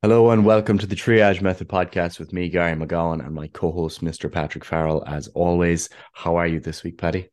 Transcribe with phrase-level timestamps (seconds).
[0.00, 4.00] Hello and welcome to the Triage Method podcast with me, Gary McGowan, and my co-host,
[4.00, 4.30] Mr.
[4.30, 5.02] Patrick Farrell.
[5.04, 7.30] As always, how are you this week, Paddy?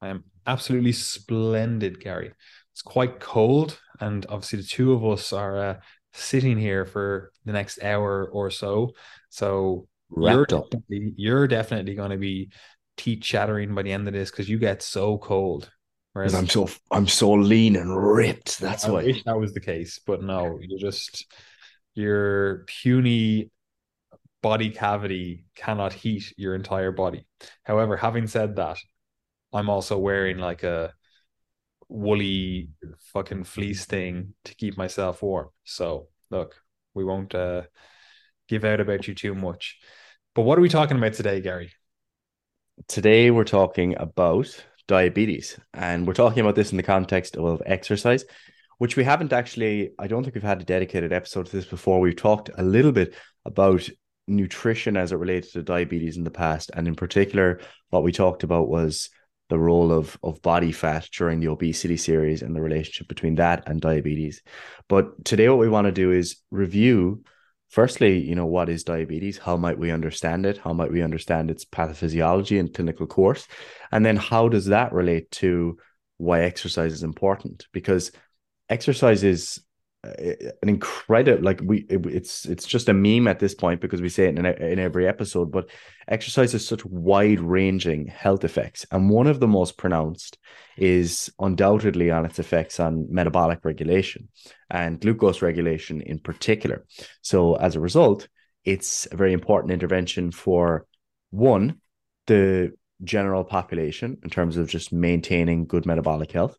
[0.00, 2.32] I am absolutely splendid, Gary.
[2.72, 5.74] It's quite cold, and obviously the two of us are uh,
[6.12, 8.92] sitting here for the next hour or so.
[9.30, 12.52] So you're definitely, you're definitely going to be
[12.96, 15.68] teeth chattering by the end of this because you get so cold.
[16.12, 18.60] Whereas I'm so I'm so lean and ripped.
[18.60, 19.02] That's I why.
[19.02, 21.26] wish that was the case, but no, you're just
[21.96, 23.50] your puny
[24.42, 27.26] body cavity cannot heat your entire body.
[27.64, 28.76] However, having said that,
[29.52, 30.92] I'm also wearing like a
[31.88, 32.68] woolly
[33.12, 35.48] fucking fleece thing to keep myself warm.
[35.64, 36.54] So look,
[36.94, 37.62] we won't uh,
[38.48, 39.78] give out about you too much.
[40.34, 41.72] But what are we talking about today, Gary?
[42.88, 44.48] Today we're talking about
[44.86, 48.24] diabetes, and we're talking about this in the context of exercise
[48.78, 52.00] which we haven't actually, I don't think we've had a dedicated episode to this before.
[52.00, 53.88] We've talked a little bit about
[54.28, 56.70] nutrition as it relates to diabetes in the past.
[56.74, 59.08] And in particular, what we talked about was
[59.48, 63.68] the role of, of body fat during the obesity series and the relationship between that
[63.68, 64.42] and diabetes.
[64.88, 67.22] But today, what we want to do is review
[67.68, 69.38] firstly, you know, what is diabetes?
[69.38, 70.58] How might we understand it?
[70.58, 73.46] How might we understand its pathophysiology and clinical course?
[73.92, 75.78] And then how does that relate to
[76.16, 77.66] why exercise is important?
[77.72, 78.12] Because
[78.68, 79.60] exercise is
[80.04, 80.12] uh,
[80.62, 84.08] an incredible like we it, it's it's just a meme at this point because we
[84.08, 85.70] say it in, in every episode but
[86.08, 90.38] exercise has such wide ranging health effects and one of the most pronounced
[90.76, 94.28] is undoubtedly on its effects on metabolic regulation
[94.70, 96.84] and glucose regulation in particular.
[97.22, 98.28] So as a result
[98.64, 100.86] it's a very important intervention for
[101.30, 101.80] one
[102.26, 102.72] the
[103.02, 106.56] general population in terms of just maintaining good metabolic health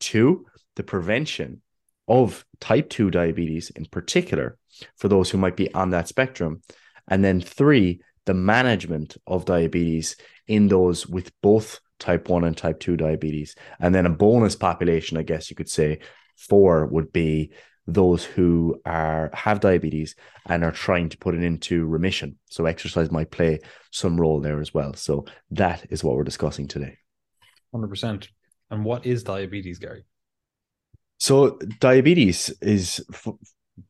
[0.00, 0.44] two
[0.76, 1.62] the prevention
[2.08, 4.56] of type 2 diabetes in particular
[4.96, 6.62] for those who might be on that spectrum.
[7.08, 12.80] And then three, the management of diabetes in those with both type 1 and type
[12.80, 13.54] 2 diabetes.
[13.78, 16.00] And then a bonus population, I guess you could say,
[16.36, 17.52] four would be
[17.86, 20.14] those who are have diabetes
[20.46, 22.38] and are trying to put it into remission.
[22.46, 23.60] So exercise might play
[23.90, 24.94] some role there as well.
[24.94, 26.98] So that is what we're discussing today.
[27.74, 28.28] 100%.
[28.70, 30.04] And what is diabetes, Gary?
[31.20, 33.34] So diabetes is f-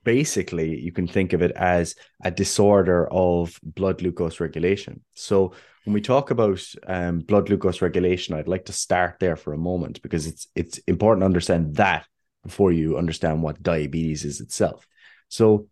[0.02, 5.02] basically you can think of it as a disorder of blood glucose regulation.
[5.14, 5.52] So
[5.84, 9.58] when we talk about um, blood glucose regulation, I'd like to start there for a
[9.58, 12.04] moment because it's it's important to understand that
[12.42, 14.86] before you understand what diabetes is itself.
[15.28, 15.68] So,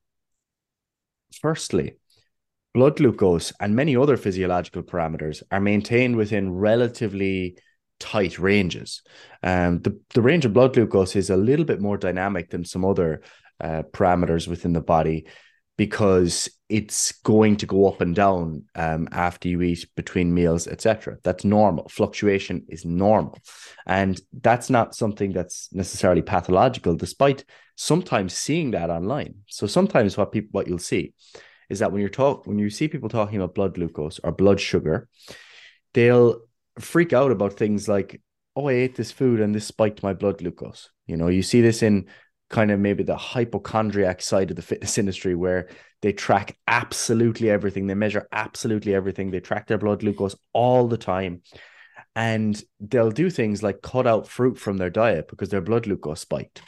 [1.40, 1.96] firstly,
[2.72, 7.58] blood glucose and many other physiological parameters are maintained within relatively
[7.98, 9.02] tight ranges.
[9.42, 12.84] Um, the, the range of blood glucose is a little bit more dynamic than some
[12.84, 13.22] other
[13.60, 15.26] uh, parameters within the body
[15.76, 21.16] because it's going to go up and down um, after you eat between meals etc
[21.22, 21.88] that's normal.
[21.88, 23.38] Fluctuation is normal.
[23.86, 27.44] And that's not something that's necessarily pathological despite
[27.76, 29.36] sometimes seeing that online.
[29.46, 31.14] So sometimes what people what you'll see
[31.70, 34.60] is that when you're talk when you see people talking about blood glucose or blood
[34.60, 35.08] sugar
[35.94, 36.40] they'll
[36.78, 38.20] freak out about things like,
[38.56, 40.90] oh, I ate this food and this spiked my blood glucose.
[41.06, 42.06] You know, you see this in
[42.50, 45.68] kind of maybe the hypochondriac side of the fitness industry where
[46.02, 50.98] they track absolutely everything, they measure absolutely everything, they track their blood glucose all the
[50.98, 51.42] time.
[52.14, 56.20] And they'll do things like cut out fruit from their diet because their blood glucose
[56.20, 56.62] spiked.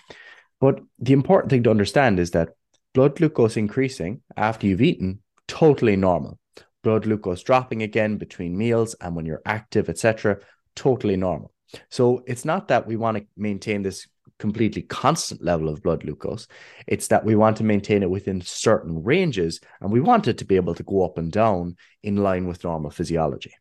[0.60, 2.50] But the important thing to understand is that
[2.94, 6.39] blood glucose increasing after you've eaten, totally normal
[6.82, 10.38] blood glucose dropping again between meals and when you're active, etc.
[10.74, 11.52] Totally normal.
[11.88, 14.08] So it's not that we want to maintain this
[14.38, 16.48] completely constant level of blood glucose.
[16.86, 20.44] It's that we want to maintain it within certain ranges and we want it to
[20.44, 23.52] be able to go up and down in line with normal physiology.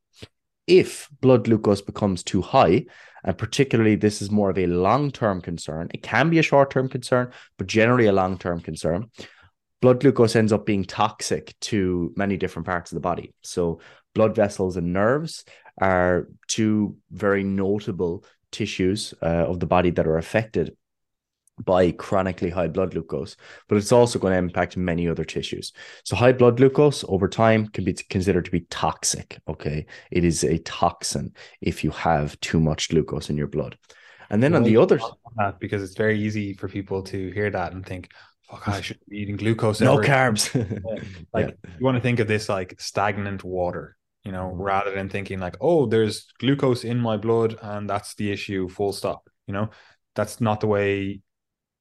[0.65, 2.85] If blood glucose becomes too high,
[3.23, 6.71] and particularly this is more of a long term concern, it can be a short
[6.71, 9.09] term concern, but generally a long term concern
[9.81, 13.33] blood glucose ends up being toxic to many different parts of the body.
[13.41, 13.79] So,
[14.13, 15.45] blood vessels and nerves
[15.79, 20.75] are two very notable tissues uh, of the body that are affected
[21.63, 23.35] by chronically high blood glucose,
[23.67, 25.73] but it's also going to impact many other tissues.
[26.03, 29.39] So, high blood glucose over time can be considered to be toxic.
[29.47, 29.85] Okay.
[30.11, 33.77] It is a toxin if you have too much glucose in your blood.
[34.29, 37.49] And then well, on the other side, because it's very easy for people to hear
[37.49, 38.09] that and think,
[38.49, 39.81] fuck, I should be eating glucose.
[39.81, 40.53] No carbs.
[41.33, 41.71] like yeah.
[41.77, 44.61] you want to think of this like stagnant water, you know, mm-hmm.
[44.61, 48.93] rather than thinking like, oh, there's glucose in my blood and that's the issue, full
[48.93, 49.29] stop.
[49.47, 49.69] You know,
[50.15, 51.21] that's not the way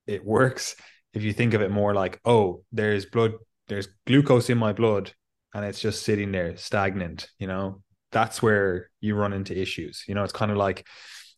[0.06, 0.76] it works.
[1.14, 3.32] if you think of it more like, oh, there's blood,
[3.68, 5.12] there's glucose in my blood,
[5.54, 7.82] and it's just sitting there stagnant, you know,
[8.12, 10.04] that's where you run into issues.
[10.06, 10.86] You know, it's kind of like,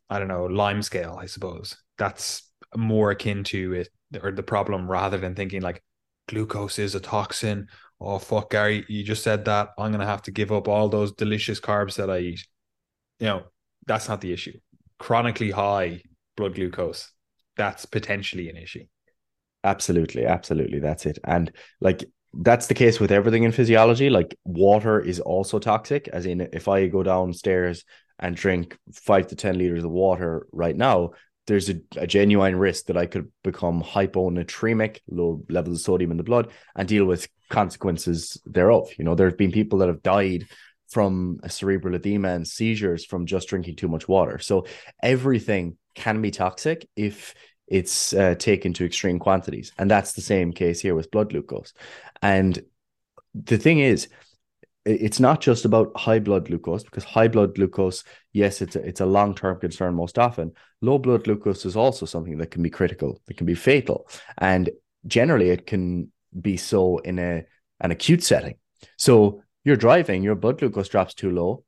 [0.08, 1.76] I don't know, lime scale, I suppose.
[1.98, 2.42] That's
[2.76, 3.88] more akin to it
[4.22, 5.82] or the problem rather than thinking like
[6.28, 7.68] glucose is a toxin.
[8.00, 9.70] Oh fuck, Gary, you just said that.
[9.78, 12.46] I'm gonna have to give up all those delicious carbs that I eat.
[13.18, 13.42] You know,
[13.86, 14.58] that's not the issue.
[14.98, 16.02] Chronically high
[16.36, 17.12] blood glucose,
[17.56, 18.84] that's potentially an issue.
[19.64, 20.78] Absolutely, absolutely.
[20.78, 21.18] That's it.
[21.24, 24.08] And like that's the case with everything in physiology.
[24.08, 27.84] Like water is also toxic, as in if I go downstairs
[28.18, 31.10] and drink five to 10 liters of water right now,
[31.50, 36.16] there's a, a, genuine risk that I could become hyponatremic, low levels of sodium in
[36.16, 38.88] the blood, and deal with consequences thereof.
[38.96, 40.46] You know, there have been people that have died
[40.90, 44.38] from cerebral edema and seizures from just drinking too much water.
[44.38, 44.66] So
[45.02, 47.34] everything can be toxic if
[47.66, 49.72] it's uh, taken to extreme quantities.
[49.76, 51.72] And that's the same case here with blood glucose.
[52.22, 52.60] And
[53.34, 54.06] the thing is,
[54.84, 59.00] it's not just about high blood glucose because high blood glucose, yes, it's a, it's
[59.00, 60.52] a long term concern most often.
[60.80, 64.70] Low blood glucose is also something that can be critical, that can be fatal, and
[65.06, 66.10] generally it can
[66.40, 67.44] be so in a
[67.80, 68.56] an acute setting.
[68.96, 71.64] So you're driving, your blood glucose drops too low,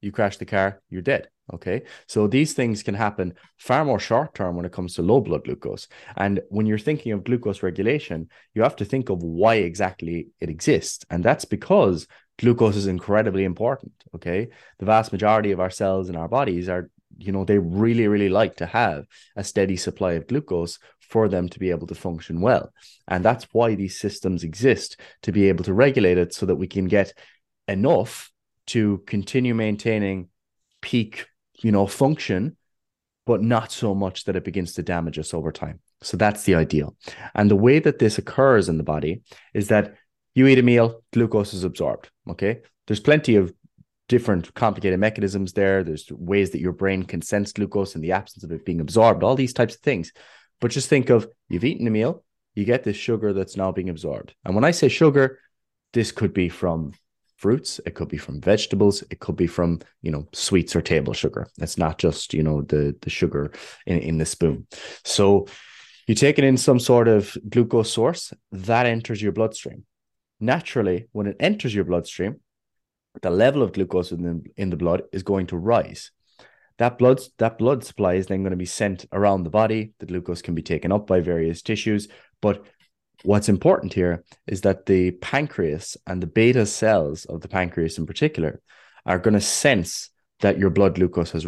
[0.00, 1.28] you crash the car, you're dead.
[1.52, 1.82] Okay.
[2.08, 5.44] So these things can happen far more short term when it comes to low blood
[5.44, 5.88] glucose.
[6.16, 10.48] And when you're thinking of glucose regulation, you have to think of why exactly it
[10.48, 11.04] exists.
[11.10, 12.06] And that's because
[12.38, 13.92] glucose is incredibly important.
[14.14, 14.48] Okay.
[14.78, 18.28] The vast majority of our cells in our bodies are, you know, they really, really
[18.28, 22.40] like to have a steady supply of glucose for them to be able to function
[22.40, 22.72] well.
[23.06, 26.66] And that's why these systems exist to be able to regulate it so that we
[26.66, 27.12] can get
[27.68, 28.32] enough
[28.68, 30.28] to continue maintaining
[30.80, 31.26] peak
[31.60, 32.56] you know, function,
[33.26, 35.80] but not so much that it begins to damage us over time.
[36.02, 36.96] So that's the ideal.
[37.34, 39.22] And the way that this occurs in the body
[39.54, 39.94] is that
[40.34, 42.10] you eat a meal, glucose is absorbed.
[42.28, 42.60] Okay.
[42.86, 43.52] There's plenty of
[44.08, 45.82] different complicated mechanisms there.
[45.82, 49.22] There's ways that your brain can sense glucose in the absence of it being absorbed,
[49.22, 50.12] all these types of things.
[50.60, 53.88] But just think of you've eaten a meal, you get this sugar that's now being
[53.88, 54.34] absorbed.
[54.44, 55.38] And when I say sugar,
[55.92, 56.92] this could be from
[57.36, 61.12] fruits it could be from vegetables it could be from you know sweets or table
[61.12, 63.52] sugar it's not just you know the the sugar
[63.86, 64.66] in, in the spoon
[65.04, 65.46] so
[66.06, 69.84] you take it in some sort of glucose source that enters your bloodstream
[70.44, 72.40] naturally when it enters your bloodstream
[73.22, 76.10] the level of glucose in the, in the blood is going to rise.
[76.78, 79.92] That blood that blood supply is then going to be sent around the body.
[80.00, 82.08] The glucose can be taken up by various tissues.
[82.42, 82.66] But
[83.22, 88.06] What's important here is that the pancreas and the beta cells of the pancreas in
[88.06, 88.60] particular
[89.06, 90.10] are going to sense
[90.40, 91.46] that your blood glucose has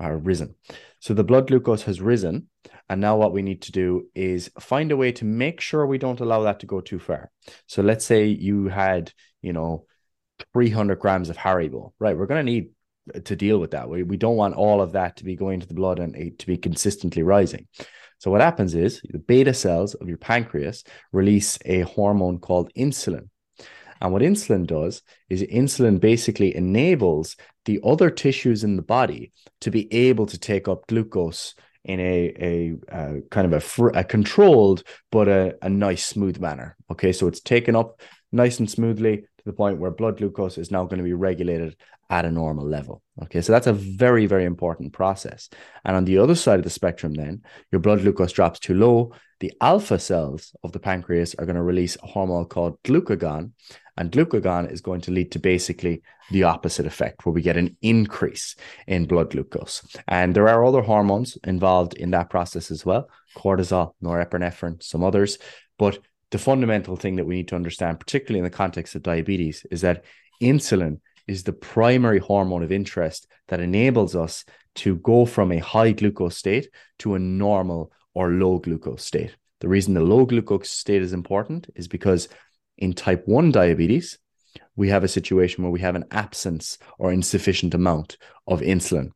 [0.00, 0.56] or risen.
[1.02, 2.46] So the blood glucose has risen.
[2.88, 5.98] And now what we need to do is find a way to make sure we
[5.98, 7.32] don't allow that to go too far.
[7.66, 9.86] So let's say you had, you know,
[10.52, 12.16] 300 grams of Haribo, right?
[12.16, 12.70] We're going to need
[13.24, 13.88] to deal with that.
[13.88, 16.46] We, we don't want all of that to be going to the blood and to
[16.46, 17.66] be consistently rising.
[18.18, 23.28] So what happens is the beta cells of your pancreas release a hormone called insulin.
[24.00, 29.70] And what insulin does is insulin basically enables the other tissues in the body to
[29.70, 31.54] be able to take up glucose
[31.84, 36.38] in a, a, a kind of a, fr- a controlled but a, a nice smooth
[36.38, 36.76] manner.
[36.90, 40.70] Okay, so it's taken up nice and smoothly to the point where blood glucose is
[40.70, 41.76] now going to be regulated
[42.10, 43.02] at a normal level.
[43.22, 45.48] Okay, so that's a very, very important process.
[45.84, 49.12] And on the other side of the spectrum, then your blood glucose drops too low.
[49.40, 53.52] The alpha cells of the pancreas are going to release a hormone called glucagon.
[53.96, 57.76] And glucagon is going to lead to basically the opposite effect, where we get an
[57.82, 58.56] increase
[58.86, 59.86] in blood glucose.
[60.08, 65.38] And there are other hormones involved in that process as well cortisol, norepinephrine, some others.
[65.78, 65.98] But
[66.30, 69.82] the fundamental thing that we need to understand, particularly in the context of diabetes, is
[69.82, 70.04] that
[70.42, 74.44] insulin is the primary hormone of interest that enables us
[74.74, 76.68] to go from a high glucose state
[76.98, 79.36] to a normal or low glucose state.
[79.60, 82.28] The reason the low glucose state is important is because
[82.82, 84.18] in type 1 diabetes,
[84.74, 88.16] we have a situation where we have an absence or insufficient amount
[88.48, 89.12] of insulin.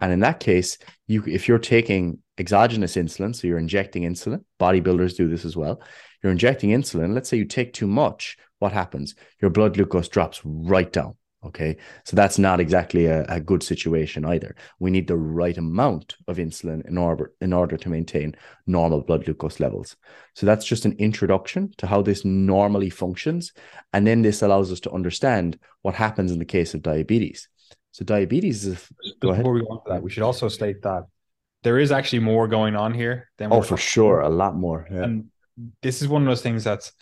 [0.00, 5.16] And in that case, you if you're taking exogenous insulin, so you're injecting insulin, bodybuilders
[5.16, 5.82] do this as well.
[6.22, 9.16] You're injecting insulin, let's say you take too much, what happens?
[9.42, 11.16] Your blood glucose drops right down.
[11.44, 11.78] Okay.
[12.04, 14.54] So that's not exactly a, a, good situation either.
[14.78, 19.24] We need the right amount of insulin in order in order to maintain normal blood
[19.24, 19.96] glucose levels.
[20.34, 23.52] So that's just an introduction to how this normally functions.
[23.94, 27.48] And then this allows us to understand what happens in the case of diabetes.
[27.92, 28.86] So diabetes is
[29.20, 29.42] go ahead.
[29.42, 31.04] Before we go on to that, we should also state that
[31.62, 34.86] there is actually more going on here than oh for sure, a lot more.
[34.90, 35.04] Yeah.
[35.04, 35.30] And
[35.80, 36.92] this is one of those things that's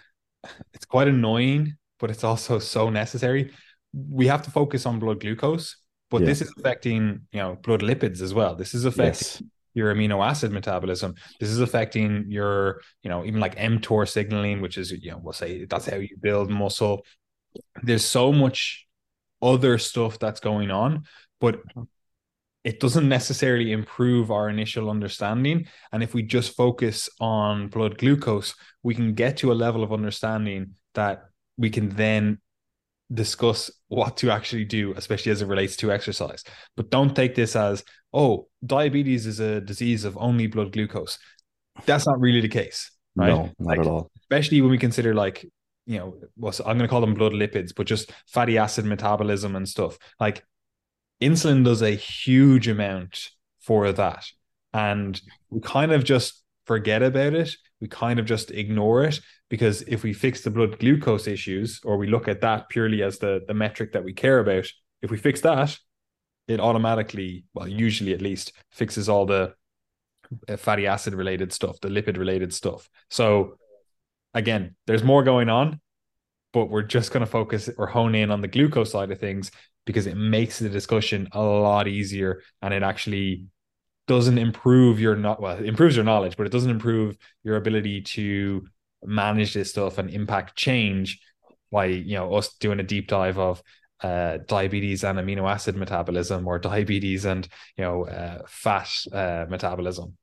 [0.73, 3.51] it's quite annoying, but it's also so necessary.
[3.93, 5.77] We have to focus on blood glucose,
[6.11, 6.27] but yeah.
[6.27, 8.55] this is affecting, you know, blood lipids as well.
[8.55, 9.43] This is affecting yes.
[9.75, 11.15] your amino acid metabolism.
[11.41, 15.33] This is affecting your, you know, even like mTOR signaling, which is, you know, we'll
[15.33, 17.05] say that's how you build muscle.
[17.83, 18.87] There's so much
[19.41, 21.05] other stuff that's going on,
[21.41, 21.61] but
[22.65, 25.67] it doesn't necessarily improve our initial understanding.
[25.93, 29.93] And if we just focus on blood glucose, we can get to a level of
[29.93, 31.23] understanding that
[31.57, 32.39] we can then
[33.13, 36.45] discuss what to actually do, especially as it relates to exercise.
[36.77, 41.19] But don't take this as, oh, diabetes is a disease of only blood glucose.
[41.87, 42.91] That's not really the case.
[43.17, 43.29] Right?
[43.29, 44.11] No, not like, at all.
[44.21, 45.47] Especially when we consider like,
[45.87, 49.57] you know, what's I'm going to call them blood lipids, but just fatty acid metabolism
[49.57, 49.99] and stuff.
[50.21, 50.45] Like
[51.21, 54.27] insulin does a huge amount for that.
[54.75, 57.57] And we kind of just forget about it.
[57.81, 61.97] We kind of just ignore it because if we fix the blood glucose issues or
[61.97, 64.67] we look at that purely as the, the metric that we care about,
[65.03, 65.77] if we fix that,
[66.49, 69.55] it automatically, well, usually at least, fixes all the
[70.49, 72.89] uh, fatty acid related stuff, the lipid related stuff.
[73.11, 73.59] So
[74.35, 75.81] again, there's more going on,
[76.53, 79.51] but we're just going to focus or hone in on the glucose side of things
[79.87, 83.47] because it makes the discussion a lot easier and it actually
[84.07, 88.01] doesn't improve your not well, it improves your knowledge, but it doesn't improve your ability
[88.03, 88.67] to
[89.05, 91.21] manage this stuff and impact change
[91.71, 93.63] by you know us doing a deep dive of
[94.03, 100.17] uh, diabetes and amino acid metabolism or diabetes and you know uh, fat uh, metabolism.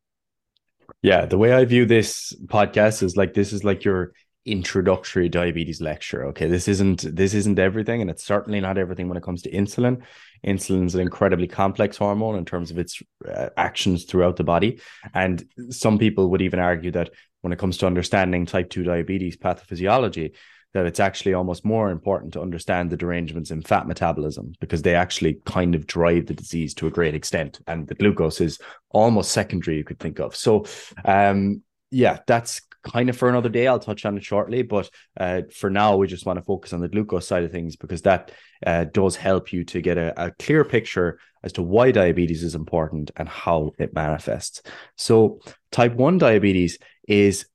[1.01, 4.13] Yeah, the way I view this podcast is like this is like your
[4.45, 9.17] introductory diabetes lecture okay this isn't this isn't everything and it's certainly not everything when
[9.17, 10.03] it comes to insulin
[10.45, 14.79] insulin is an incredibly complex hormone in terms of its uh, actions throughout the body
[15.15, 17.09] and some people would even argue that
[17.45, 20.31] when it comes to understanding type 2 diabetes pathophysiology
[20.73, 24.95] that it's actually almost more important to understand the derangements in fat metabolism because they
[24.95, 28.57] actually kind of drive the disease to a great extent and the glucose is
[28.89, 30.65] almost secondary you could think of so
[31.05, 31.61] um
[31.91, 33.67] yeah that's kind of for another day.
[33.67, 36.79] I'll touch on it shortly, but uh, for now, we just want to focus on
[36.79, 38.31] the glucose side of things because that
[38.65, 42.55] uh, does help you to get a, a, clear picture as to why diabetes is
[42.55, 44.61] important and how it manifests.
[44.97, 45.39] So,
[45.71, 47.45] type 1 diabetes is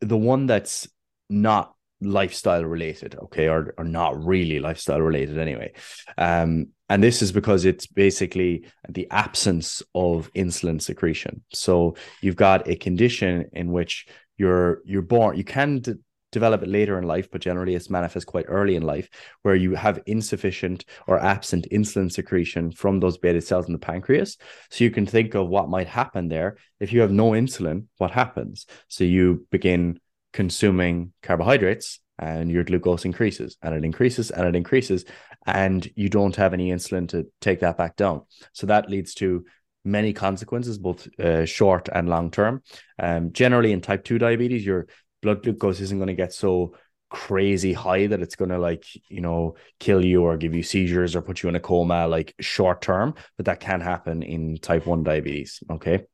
[0.00, 0.88] the one that's
[1.28, 5.72] not lifestyle related, okay, or, or not really lifestyle related anyway.
[6.16, 11.42] Um, and this is because it's basically the absence of insulin secretion.
[11.52, 15.82] So you've got a condition in which you're you're born you can
[16.32, 19.08] develop it later in life but generally it's manifest quite early in life
[19.42, 24.36] where you have insufficient or absent insulin secretion from those beta cells in the pancreas.
[24.70, 26.56] So you can think of what might happen there.
[26.80, 28.66] If you have no insulin what happens?
[28.88, 30.00] So you begin
[30.32, 35.04] consuming carbohydrates and your glucose increases and it increases and it increases
[35.46, 38.22] and you don't have any insulin to take that back down.
[38.52, 39.44] So that leads to
[39.84, 42.62] many consequences, both uh, short and long term.
[42.98, 44.86] Um, generally, in type 2 diabetes, your
[45.22, 46.74] blood glucose isn't going to get so
[47.10, 51.16] crazy high that it's going to like you know kill you or give you seizures
[51.16, 54.86] or put you in a coma like short term but that can happen in type
[54.86, 56.04] 1 diabetes okay?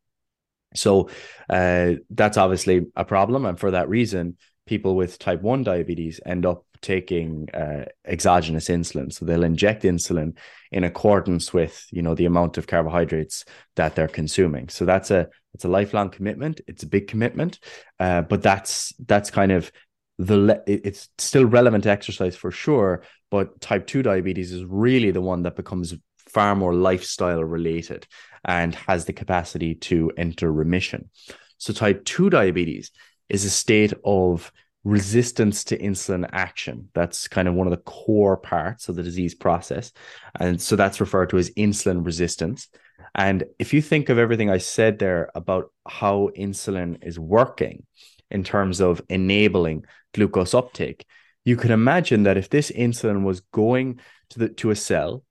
[0.77, 1.09] So
[1.49, 6.47] uh, that's obviously a problem and for that reason people with type 1 diabetes end
[6.47, 9.13] up taking uh, exogenous insulin.
[9.13, 10.37] So they'll inject insulin
[10.71, 13.45] in accordance with you know the amount of carbohydrates
[13.77, 14.69] that they're consuming.
[14.69, 16.61] So that's a it's a lifelong commitment.
[16.69, 17.59] It's a big commitment,
[17.99, 19.73] uh, but that's that's kind of
[20.19, 23.03] the it's still relevant exercise for sure.
[23.31, 25.95] But type two diabetes is really the one that becomes
[26.29, 28.07] far more lifestyle related
[28.45, 31.11] and has the capacity to enter remission.
[31.59, 32.91] So type 2 diabetes
[33.29, 34.53] is a state of
[34.85, 36.91] resistance to insulin action.
[36.95, 39.93] That's kind of one of the core parts of the disease process.
[40.39, 42.69] And so that's referred to as insulin resistance.
[43.15, 47.87] And if you think of everything I said there about how insulin is working
[48.31, 51.07] in terms of enabling glucose uptake,
[51.45, 54.01] you can imagine that if this insulin was going
[54.31, 55.25] to the to a cell,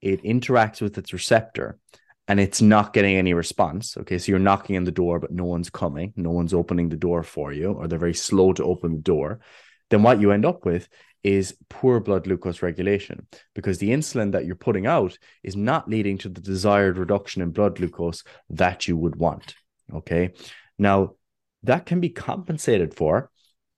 [0.00, 1.78] it interacts with its receptor
[2.26, 3.96] and it's not getting any response.
[3.96, 6.96] Okay, so you're knocking on the door, but no one's coming, no one's opening the
[6.96, 9.40] door for you, or they're very slow to open the door.
[9.90, 10.88] Then what you end up with
[11.22, 16.18] is poor blood glucose regulation because the insulin that you're putting out is not leading
[16.18, 19.54] to the desired reduction in blood glucose that you would want.
[19.92, 20.32] Okay,
[20.78, 21.14] now
[21.62, 23.30] that can be compensated for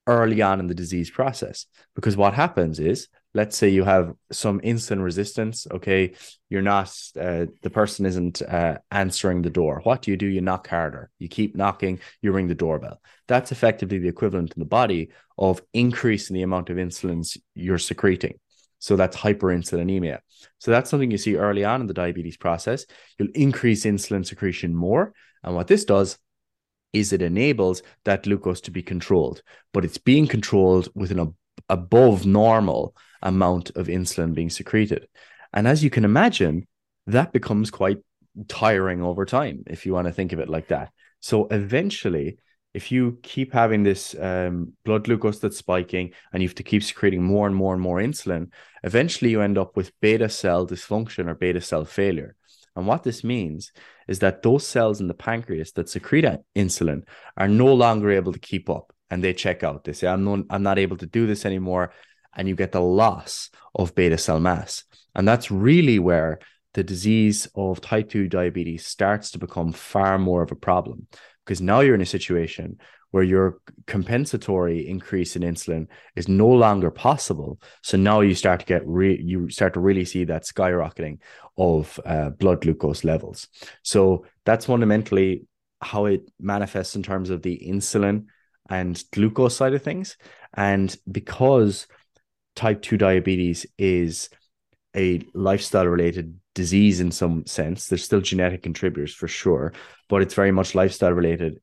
[0.07, 4.61] early on in the disease process because what happens is let's say you have some
[4.61, 6.13] insulin resistance okay
[6.49, 6.89] you're not
[7.21, 9.81] uh, the person isn't uh, answering the door.
[9.83, 10.27] What do you do?
[10.27, 11.11] You knock harder.
[11.19, 13.01] You keep knocking you ring the doorbell.
[13.27, 18.39] That's effectively the equivalent in the body of increasing the amount of insulins you're secreting.
[18.79, 20.19] So that's hyperinsulinemia.
[20.59, 22.87] So that's something you see early on in the diabetes process.
[23.19, 25.13] You'll increase insulin secretion more.
[25.43, 26.19] And what this does
[26.93, 31.35] is it enables that glucose to be controlled, but it's being controlled with an ab-
[31.69, 35.09] above normal amount of insulin being secreted.
[35.53, 36.67] And as you can imagine,
[37.07, 37.99] that becomes quite
[38.49, 40.91] tiring over time, if you want to think of it like that.
[41.21, 42.39] So eventually,
[42.75, 46.83] if you keep having this um, blood glucose that's spiking and you have to keep
[46.83, 48.51] secreting more and more and more insulin,
[48.83, 52.37] eventually you end up with beta cell dysfunction or beta cell failure.
[52.77, 53.73] And what this means
[54.07, 57.05] is that those cells in the pancreas that secrete insulin
[57.39, 59.85] are no longer able to keep up and they check out.
[59.85, 61.93] They say, I'm, no, I'm not able to do this anymore.
[62.37, 64.85] And you get the loss of beta cell mass.
[65.15, 66.39] And that's really where
[66.75, 71.07] the disease of type 2 diabetes starts to become far more of a problem
[71.45, 72.79] because now you're in a situation
[73.13, 77.59] where your compensatory increase in insulin is no longer possible.
[77.83, 81.21] So now you start to get re- you start to really see that skyrocketing
[81.57, 83.49] of uh, blood glucose levels.
[83.83, 85.47] So that's fundamentally
[85.81, 88.27] how it manifests in terms of the insulin
[88.69, 90.17] and glucose side of things.
[90.53, 91.87] And because
[92.57, 94.29] type 2 diabetes is
[94.97, 99.73] a lifestyle related disease in some sense, there's still genetic contributors for sure,
[100.09, 101.61] but it's very much lifestyle related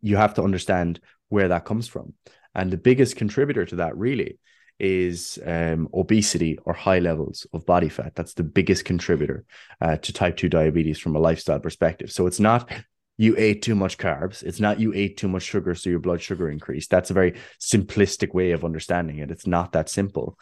[0.00, 2.14] you have to understand where that comes from.
[2.54, 4.38] And the biggest contributor to that really
[4.78, 8.14] is um, obesity or high levels of body fat.
[8.14, 9.44] That's the biggest contributor
[9.80, 12.10] uh, to type 2 diabetes from a lifestyle perspective.
[12.10, 12.70] So it's not
[13.16, 14.42] you ate too much carbs.
[14.42, 16.90] It's not you ate too much sugar, so your blood sugar increased.
[16.90, 19.30] That's a very simplistic way of understanding it.
[19.30, 20.38] It's not that simple.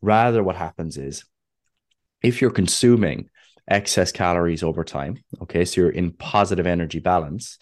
[0.00, 1.24] Rather, what happens is
[2.22, 3.28] if you're consuming
[3.68, 7.58] excess calories over time, okay, so you're in positive energy balance,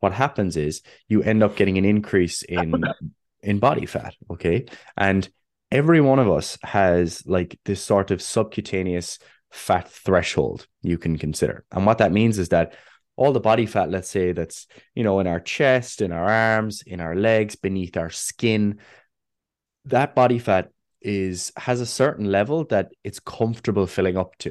[0.00, 2.84] what happens is you end up getting an increase in
[3.42, 5.28] in body fat okay and
[5.70, 9.18] every one of us has like this sort of subcutaneous
[9.50, 12.74] fat threshold you can consider and what that means is that
[13.16, 16.82] all the body fat let's say that's you know in our chest in our arms
[16.86, 18.78] in our legs beneath our skin
[19.86, 24.50] that body fat is has a certain level that it's comfortable filling up to.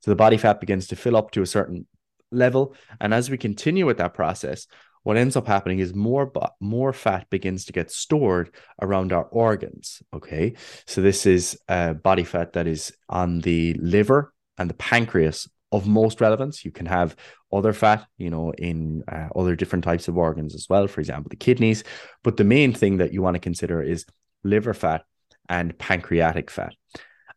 [0.00, 1.86] So the body fat begins to fill up to a certain
[2.30, 2.76] level.
[3.00, 4.66] And as we continue with that process
[5.02, 8.52] what ends up happening is more more fat begins to get stored
[8.82, 10.54] around our organs okay?
[10.86, 15.86] So this is uh, body fat that is on the liver and the pancreas of
[15.86, 17.16] most relevance you can have
[17.52, 21.28] other fat you know in uh, other different types of organs as well for example
[21.28, 21.82] the kidneys
[22.22, 24.04] but the main thing that you want to consider is
[24.44, 25.04] liver fat
[25.48, 26.74] and pancreatic fat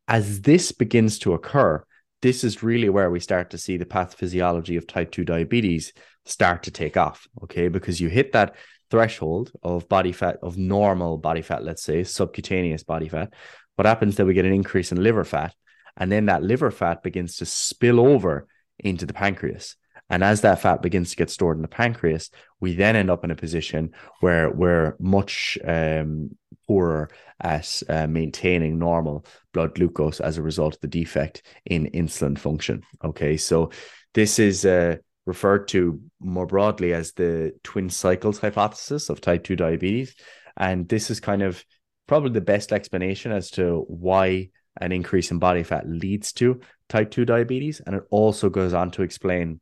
[0.08, 1.84] as this begins to occur
[2.22, 5.94] this is really where we start to see the pathophysiology of type 2 diabetes
[6.26, 7.28] start to take off.
[7.44, 7.68] Okay.
[7.68, 8.56] Because you hit that
[8.92, 13.34] threshold of body fat, of normal body fat, let's say subcutaneous body fat.
[13.76, 15.54] What happens that we get an increase in liver fat,
[16.00, 18.48] and then that liver fat begins to spill over
[18.80, 19.76] into the pancreas.
[20.10, 23.24] And as that fat begins to get stored in the pancreas, we then end up
[23.24, 26.32] in a position where we're much um,
[26.68, 27.10] poorer
[27.40, 32.82] at uh, maintaining normal blood glucose as a result of the defect in insulin function.
[33.04, 33.70] Okay, so
[34.16, 34.96] this is uh,
[35.28, 40.16] referred to more broadly as the twin cycles hypothesis of type 2 diabetes.
[40.58, 41.64] And this is kind of
[42.08, 47.12] probably the best explanation as to why an increase in body fat leads to type
[47.12, 47.82] 2 diabetes.
[47.86, 49.60] And it also goes on to explain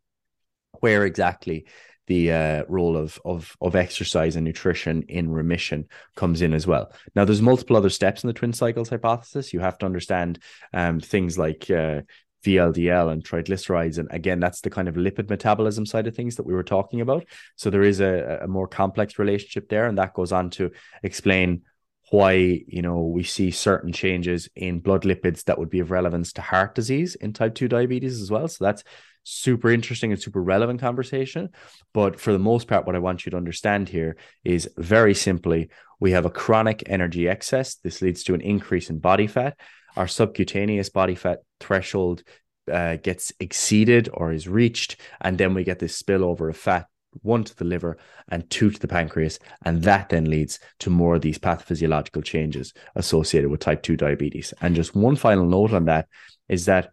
[0.79, 1.65] where exactly
[2.07, 6.91] the uh, role of, of of exercise and nutrition in remission comes in as well.
[7.15, 9.53] Now, there's multiple other steps in the twin cycles hypothesis.
[9.53, 10.39] You have to understand
[10.73, 12.01] um, things like uh,
[12.45, 16.45] VLDL and triglycerides, and again, that's the kind of lipid metabolism side of things that
[16.45, 17.25] we were talking about.
[17.57, 20.71] So there is a, a more complex relationship there, and that goes on to
[21.03, 21.63] explain
[22.09, 26.33] why you know we see certain changes in blood lipids that would be of relevance
[26.33, 28.83] to heart disease in type 2 diabetes as well so that's
[29.29, 31.49] super interesting and super relevant conversation.
[31.93, 34.15] But for the most part, what I want you to understand here
[34.45, 37.75] is very simply we have a chronic energy excess.
[37.75, 39.59] This leads to an increase in body fat.
[39.97, 42.23] Our subcutaneous body fat threshold
[42.71, 45.01] uh, gets exceeded or is reached.
[45.19, 46.87] And then we get this spillover of fat
[47.21, 47.97] one to the liver
[48.29, 49.39] and two to the pancreas.
[49.63, 54.53] And that then leads to more of these pathophysiological changes associated with type 2 diabetes.
[54.61, 56.07] And just one final note on that
[56.47, 56.91] is that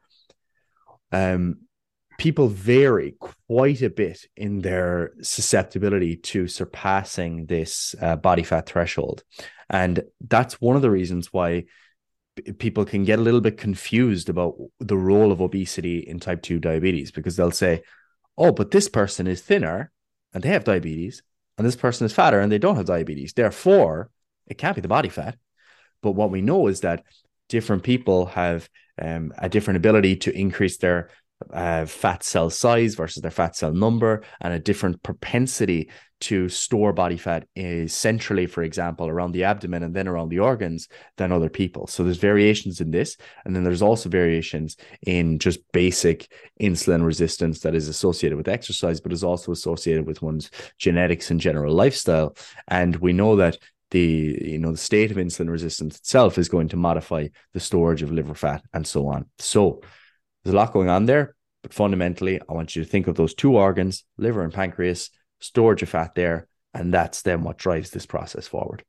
[1.12, 1.58] um,
[2.18, 3.16] people vary
[3.48, 9.22] quite a bit in their susceptibility to surpassing this uh, body fat threshold.
[9.70, 11.64] And that's one of the reasons why
[12.58, 16.58] people can get a little bit confused about the role of obesity in type 2
[16.58, 17.82] diabetes because they'll say,
[18.36, 19.92] oh, but this person is thinner
[20.34, 21.22] and they have diabetes,
[21.56, 23.32] and this person is fatter and they don't have diabetes.
[23.32, 24.10] Therefore,
[24.46, 25.36] it can't be the body fat.
[26.02, 27.04] But what we know is that
[27.48, 28.68] different people have
[29.00, 31.10] um, a different ability to increase their
[31.52, 36.92] uh, fat cell size versus their fat cell number and a different propensity to store
[36.92, 37.46] body fat
[37.86, 41.86] centrally, for example, around the abdomen and then around the organs than other people.
[41.86, 43.18] So there's variations in this.
[43.44, 44.76] And then there's also variations
[45.06, 50.22] in just basic insulin resistance that is associated with exercise, but is also associated with
[50.22, 52.36] one's genetics and general lifestyle.
[52.68, 53.58] And we know that
[53.90, 58.02] the you know the state of insulin resistance itself is going to modify the storage
[58.02, 59.26] of liver fat and so on.
[59.38, 59.82] So
[60.42, 61.33] there's a lot going on there,
[61.64, 65.08] but fundamentally, I want you to think of those two organs, liver and pancreas,
[65.40, 68.84] storage of fat there, and that's then what drives this process forward.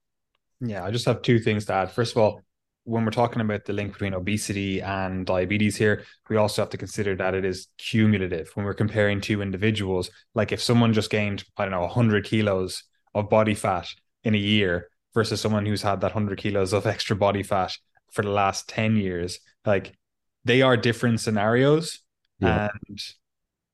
[0.59, 1.91] Yeah, I just have two things to add.
[1.91, 2.41] First of all,
[2.83, 6.77] when we're talking about the link between obesity and diabetes here, we also have to
[6.77, 10.09] consider that it is cumulative when we're comparing two individuals.
[10.33, 12.83] Like if someone just gained, I don't know, 100 kilos
[13.13, 13.87] of body fat
[14.25, 17.71] in a year versus someone who's had that 100 kilos of extra body fat
[18.11, 19.97] for the last 10 years, like
[20.43, 22.01] they are different scenarios
[22.39, 22.69] yeah.
[22.87, 22.99] and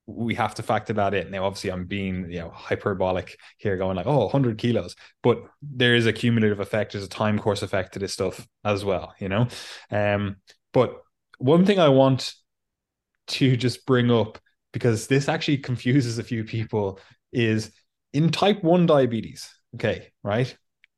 [0.08, 3.96] we have to factor that in now obviously i'm being you know hyperbolic here going
[3.96, 7.94] like oh 100 kilos but there is a cumulative effect there's a time course effect
[7.94, 9.48] to this stuff as well you know
[9.92, 10.36] um
[10.74, 11.02] but
[11.38, 12.34] one thing i want
[13.28, 14.38] to just bring up
[14.74, 17.00] because this actually confuses a few people
[17.32, 17.72] is
[18.14, 20.56] in type 1 diabetes okay right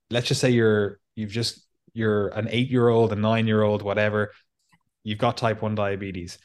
[0.10, 3.84] let's just say you're you've just you're an 8 year old a 9 year old
[3.84, 4.32] whatever
[5.04, 6.38] you've got type 1 diabetes.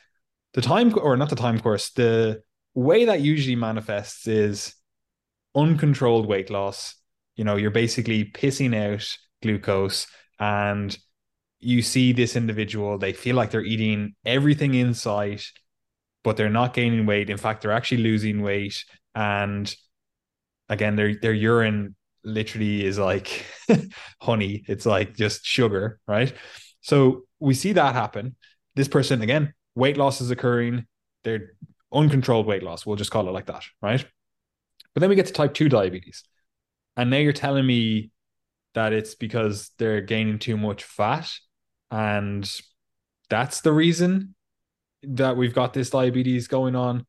[0.54, 2.42] The time, or not the time course, the
[2.74, 4.74] way that usually manifests is
[5.54, 6.94] uncontrolled weight loss.
[7.36, 9.06] You know, you're basically pissing out
[9.42, 10.06] glucose
[10.38, 10.96] and
[11.60, 15.44] you see this individual, they feel like they're eating everything in sight,
[16.22, 17.30] but they're not gaining weight.
[17.30, 18.84] In fact, they're actually losing weight.
[19.14, 19.74] And
[20.68, 23.44] again, their their urine literally is like
[24.20, 24.64] honey.
[24.68, 26.32] It's like just sugar, right?
[26.80, 28.36] So we see that happen.
[28.76, 30.86] This person, again, weight loss is occurring.
[31.22, 31.52] They're
[31.92, 32.84] uncontrolled weight loss.
[32.84, 34.04] We'll just call it like that, right?
[34.92, 36.24] But then we get to type 2 diabetes.
[36.96, 38.10] And now you're telling me
[38.74, 41.30] that it's because they're gaining too much fat.
[41.90, 42.50] And
[43.30, 44.34] that's the reason
[45.04, 47.06] that we've got this diabetes going on.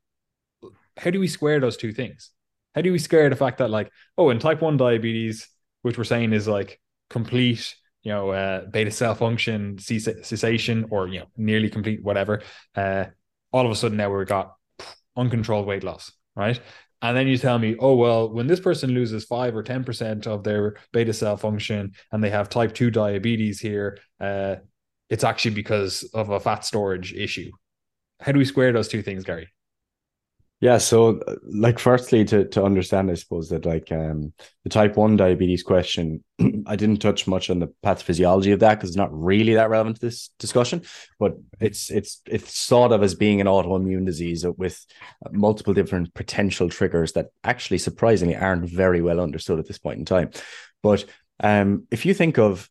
[0.96, 2.30] How do we square those two things?
[2.76, 5.48] How do we square the fact that, like, oh, in type 1 diabetes,
[5.82, 6.80] which we're saying is like
[7.10, 12.42] complete you know, uh, beta cell function cessation or, you know, nearly complete, whatever.
[12.76, 13.06] Uh,
[13.52, 14.56] all of a sudden now we've got
[15.18, 16.60] uncontrolled weight loss, right?
[17.02, 20.44] And then you tell me, oh, well, when this person loses five or 10% of
[20.44, 24.56] their beta cell function and they have type 2 diabetes here, uh,
[25.10, 27.52] it's actually because of a fat storage issue.
[28.20, 29.50] How do we square those two things, Gary?
[30.62, 34.34] Yeah, so like firstly to to understand, I suppose that like um
[34.66, 36.22] the type one diabetes question,
[36.66, 39.96] I didn't touch much on the pathophysiology of that because it's not really that relevant
[39.98, 40.82] to this discussion,
[41.18, 44.86] but it's it's it's thought of as being an autoimmune disease with
[45.32, 50.06] multiple different potential triggers that actually surprisingly aren't very well understood at this point in
[50.06, 50.30] time.
[50.84, 51.06] But
[51.42, 52.70] um if you think of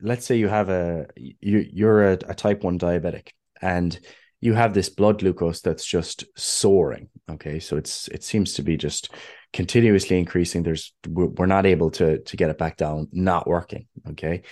[0.00, 3.98] let's say you have a you you're a, a type one diabetic and
[4.44, 7.58] you have this blood glucose that's just soaring okay?
[7.58, 9.08] So it's it seems to be just
[9.54, 10.62] continuously increasing.
[10.62, 14.42] There's we're not able to to get it back down not working okay?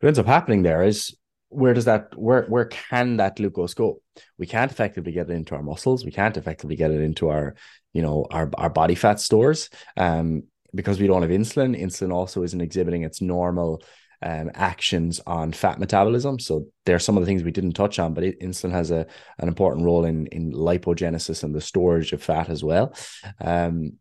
[0.00, 1.16] What ends up happening there is
[1.48, 4.02] where does that where where can that glucose go?
[4.38, 6.04] We can't effectively get it into our muscles.
[6.04, 7.54] We can't effectively get it into our
[7.94, 10.42] you know our our body fat stores um
[10.74, 11.80] because we don't have insulin.
[11.80, 13.82] Insulin also isn't exhibiting its normal
[14.22, 16.38] um, actions on fat metabolism.
[16.38, 18.90] So there are some of the things we didn't touch on, but it, insulin has
[18.90, 19.06] a
[19.38, 22.94] an important role in in lipogenesis and the storage of fat as well,
[23.40, 23.94] um,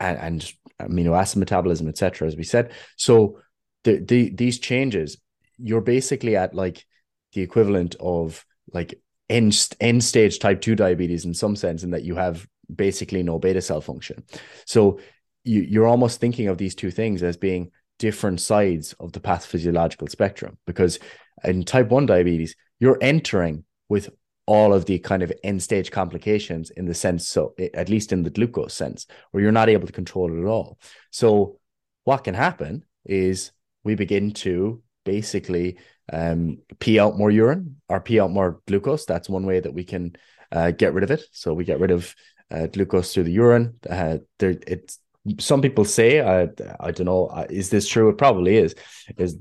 [0.00, 2.26] and, and amino acid metabolism, etc.
[2.26, 3.38] As we said, so
[3.84, 5.18] the, the these changes,
[5.58, 6.84] you're basically at like
[7.32, 12.04] the equivalent of like end end stage type two diabetes in some sense, in that
[12.04, 14.24] you have basically no beta cell function.
[14.66, 14.98] So
[15.44, 17.70] you, you're almost thinking of these two things as being
[18.02, 20.98] different sides of the pathophysiological spectrum because
[21.44, 24.10] in type 1 diabetes you're entering with
[24.46, 28.24] all of the kind of end stage complications in the sense so at least in
[28.24, 30.80] the glucose sense where you're not able to control it at all.
[31.12, 31.60] So
[32.02, 33.52] what can happen is
[33.84, 35.78] we begin to basically
[36.12, 39.04] um, pee out more urine or pee out more glucose.
[39.04, 40.16] That's one way that we can
[40.50, 41.22] uh, get rid of it.
[41.30, 42.12] So we get rid of
[42.50, 43.78] uh, glucose through the urine.
[43.88, 44.98] Uh, there it's
[45.38, 46.48] some people say I
[46.80, 48.08] I don't know uh, is this true?
[48.08, 48.74] It probably is.
[49.16, 49.36] Is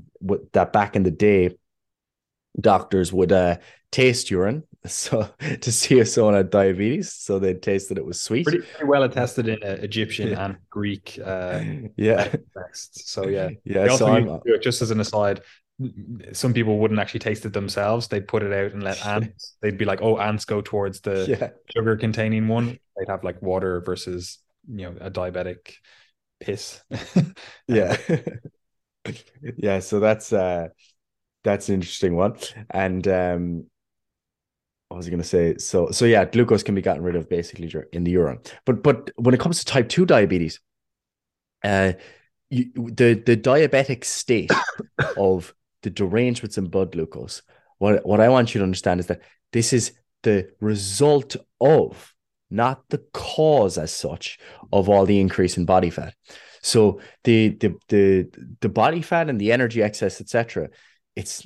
[0.54, 1.56] that back in the day,
[2.60, 3.58] doctors would uh,
[3.92, 8.46] taste urine so to see if someone had diabetes so they tasted it was sweet
[8.46, 10.46] pretty, pretty well attested in uh, egyptian yeah.
[10.46, 11.62] and greek uh,
[11.98, 15.42] yeah texts so yeah yeah so just as an aside
[16.32, 19.78] some people wouldn't actually taste it themselves they'd put it out and let ants they'd
[19.78, 21.50] be like oh ants go towards the yeah.
[21.76, 25.76] sugar containing one they'd have like water versus you know a diabetic
[26.40, 26.82] piss
[27.68, 27.98] yeah
[29.58, 30.68] yeah so that's uh
[31.44, 32.38] that's an interesting one
[32.70, 33.66] and um
[34.92, 35.58] what was I going to say?
[35.58, 38.40] So, so yeah, glucose can be gotten rid of basically in the urine.
[38.66, 40.60] But, but when it comes to type two diabetes,
[41.64, 41.94] uh,
[42.50, 44.52] you, the the diabetic state
[45.18, 47.42] of the derangements in blood glucose.
[47.78, 49.22] What what I want you to understand is that
[49.54, 49.94] this is
[50.24, 52.14] the result of,
[52.52, 54.40] not the cause as such,
[54.72, 56.14] of all the increase in body fat.
[56.62, 60.70] So the the the the body fat and the energy excess, etc.
[61.16, 61.46] It's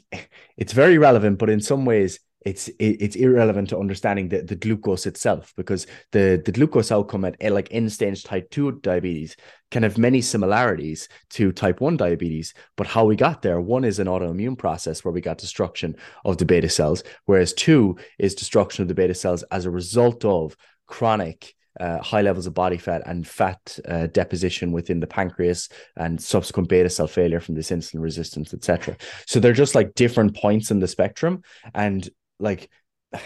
[0.57, 5.07] it's very relevant, but in some ways it's it's irrelevant to understanding the, the glucose
[5.07, 9.35] itself because the the glucose outcome at eh, like end stage type 2 diabetes
[9.71, 13.97] can have many similarities to type 1 diabetes but how we got there one is
[13.97, 18.83] an autoimmune process where we got destruction of the beta cells whereas two is destruction
[18.83, 20.55] of the beta cells as a result of
[20.87, 26.21] chronic uh, high levels of body fat and fat uh, deposition within the pancreas and
[26.21, 28.95] subsequent beta cell failure from this insulin resistance, etc.
[29.27, 31.43] So they're just like different points in the spectrum,
[31.73, 32.07] and
[32.39, 32.69] like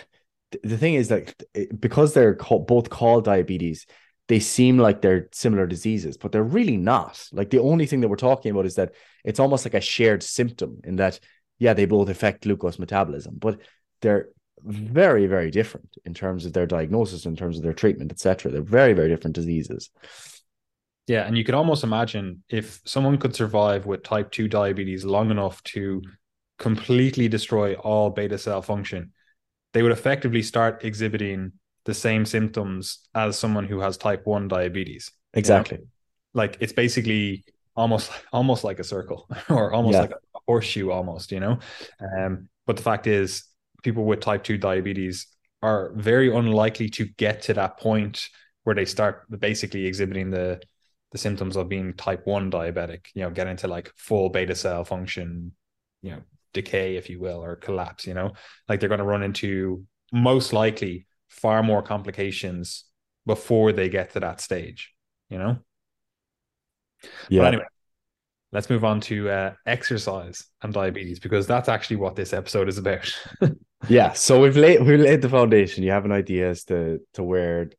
[0.63, 1.33] the thing is that
[1.79, 3.85] because they're called, both called diabetes
[4.29, 8.07] they seem like they're similar diseases but they're really not like the only thing that
[8.07, 8.93] we're talking about is that
[9.23, 11.19] it's almost like a shared symptom in that
[11.59, 13.59] yeah they both affect glucose metabolism but
[14.01, 14.29] they're
[14.63, 18.61] very very different in terms of their diagnosis in terms of their treatment etc they're
[18.61, 19.89] very very different diseases
[21.07, 25.31] yeah and you could almost imagine if someone could survive with type 2 diabetes long
[25.31, 26.01] enough to
[26.59, 29.11] completely destroy all beta cell function,
[29.73, 31.53] they would effectively start exhibiting
[31.85, 35.11] the same symptoms as someone who has type 1 diabetes.
[35.33, 35.77] Exactly.
[35.77, 35.89] You know?
[36.35, 37.45] Like it's basically
[37.75, 40.01] almost almost like a circle or almost yeah.
[40.01, 41.57] like a horseshoe almost, you know.
[41.99, 43.45] Um, but the fact is
[43.83, 45.27] people with type 2 diabetes
[45.61, 48.27] are very unlikely to get to that point
[48.63, 50.61] where they start basically exhibiting the
[51.11, 54.85] the symptoms of being type 1 diabetic, you know, get into like full beta cell
[54.85, 55.53] function,
[56.03, 56.21] you know,
[56.53, 58.33] decay, if you will, or collapse, you know,
[58.67, 62.85] like they're going to run into most likely far more complications
[63.25, 64.93] before they get to that stage,
[65.29, 65.57] you know?
[67.29, 67.41] Yeah.
[67.41, 67.65] But anyway,
[68.51, 72.77] let's move on to uh, exercise and diabetes because that's actually what this episode is
[72.77, 73.11] about.
[73.87, 74.13] yeah.
[74.13, 75.83] So we've laid we've laid the foundation.
[75.83, 77.71] You have an idea as to to where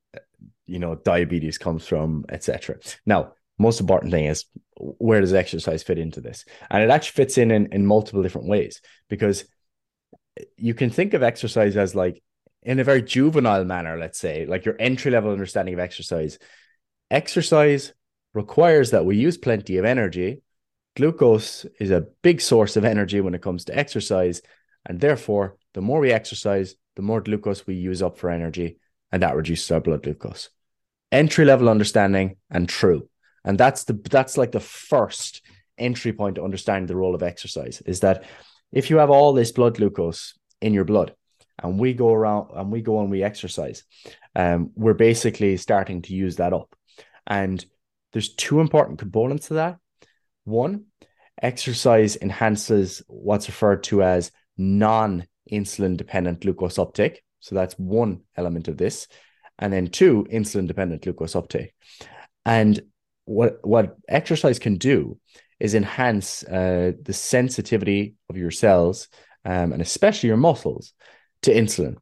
[0.66, 2.76] you know diabetes comes from, etc.
[3.04, 4.46] Now, most important thing is
[4.78, 6.44] where does exercise fit into this?
[6.70, 9.44] And it actually fits in, in in multiple different ways because
[10.56, 12.22] you can think of exercise as like
[12.62, 16.38] in a very juvenile manner, let's say, like your entry level understanding of exercise.
[17.10, 17.92] Exercise
[18.34, 20.42] requires that we use plenty of energy.
[20.96, 24.42] Glucose is a big source of energy when it comes to exercise.
[24.86, 28.78] And therefore, the more we exercise, the more glucose we use up for energy,
[29.12, 30.50] and that reduces our blood glucose.
[31.12, 33.08] Entry level understanding and true.
[33.44, 35.42] And that's the that's like the first
[35.78, 38.24] entry point to understanding the role of exercise is that
[38.70, 41.14] if you have all this blood glucose in your blood
[41.58, 43.82] and we go around and we go and we exercise
[44.36, 46.74] um, we're basically starting to use that up.
[47.26, 47.64] And
[48.12, 49.78] there's two important components to that.
[50.44, 50.86] One
[51.40, 54.30] exercise enhances what's referred to as
[55.50, 59.06] non-insulin dependent glucose uptake so that's one element of this
[59.58, 61.74] and then two insulin dependent glucose uptake
[62.44, 62.80] and
[63.24, 65.18] what what exercise can do
[65.60, 69.08] is enhance uh, the sensitivity of your cells
[69.44, 70.92] um, and especially your muscles
[71.42, 71.96] to insulin.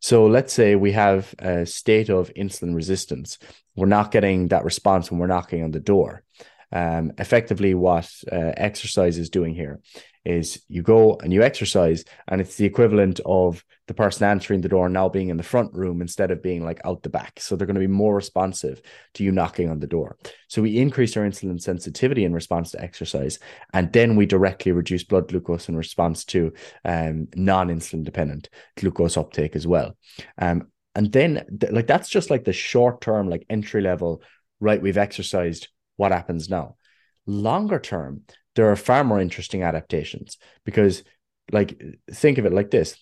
[0.00, 3.38] So let's say we have a state of insulin resistance.
[3.76, 6.24] We're not getting that response when we're knocking on the door.
[6.72, 9.80] Um, effectively, what uh, exercise is doing here
[10.24, 14.68] is you go and you exercise, and it's the equivalent of the person answering the
[14.68, 17.40] door now being in the front room instead of being like out the back.
[17.40, 18.80] So they're going to be more responsive
[19.14, 20.16] to you knocking on the door.
[20.48, 23.38] So we increase our insulin sensitivity in response to exercise,
[23.72, 26.52] and then we directly reduce blood glucose in response to
[26.84, 29.96] um, non-insulin dependent glucose uptake as well.
[30.38, 34.22] Um, and then like that's just like the short term, like entry level.
[34.60, 35.68] Right, we've exercised.
[35.96, 36.76] What happens now?
[37.26, 38.22] Longer term,
[38.54, 41.02] there are far more interesting adaptations because
[41.50, 41.80] like
[42.12, 42.96] think of it like this.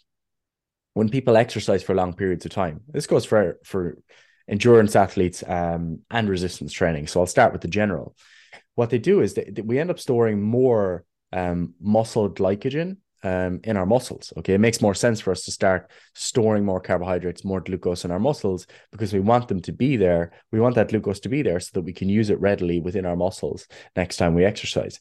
[0.95, 3.97] When people exercise for long periods of time this goes for for
[4.49, 7.07] endurance athletes um, and resistance training.
[7.07, 8.17] So i'll start with the general.
[8.75, 13.76] What they do is that we end up storing more um, muscle glycogen um, in
[13.76, 14.33] our muscles.
[14.38, 18.11] Okay, it makes more sense for us to start storing more carbohydrates, more glucose in
[18.11, 20.33] our muscles because we want them to be there.
[20.52, 23.06] We want that glucose to be there so that we can use it readily within
[23.06, 25.00] our muscles next time we exercise.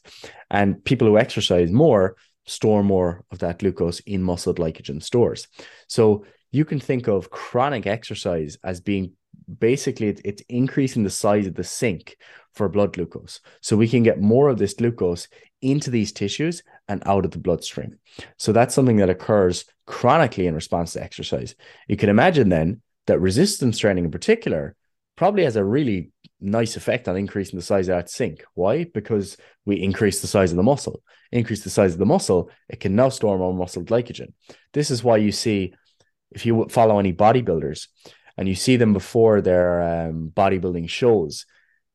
[0.50, 5.46] And people who exercise more store more of that glucose in muscle glycogen stores.
[5.86, 9.12] So you can think of chronic exercise as being
[9.58, 12.16] basically it's increasing the size of the sink
[12.54, 13.40] for blood glucose.
[13.60, 15.28] So we can get more of this glucose
[15.62, 17.98] into these tissues and out of the bloodstream.
[18.38, 21.54] So that's something that occurs chronically in response to exercise.
[21.86, 24.74] You can imagine then that resistance training in particular
[25.16, 28.42] probably has a really nice effect on increasing the size of that sink.
[28.54, 28.84] Why?
[28.84, 31.02] Because we increase the size of the muscle.
[31.30, 34.32] Increase the size of the muscle, it can now store more muscle glycogen.
[34.72, 35.74] This is why you see,
[36.30, 37.88] if you follow any bodybuilders
[38.40, 41.44] and you see them before their um, bodybuilding shows,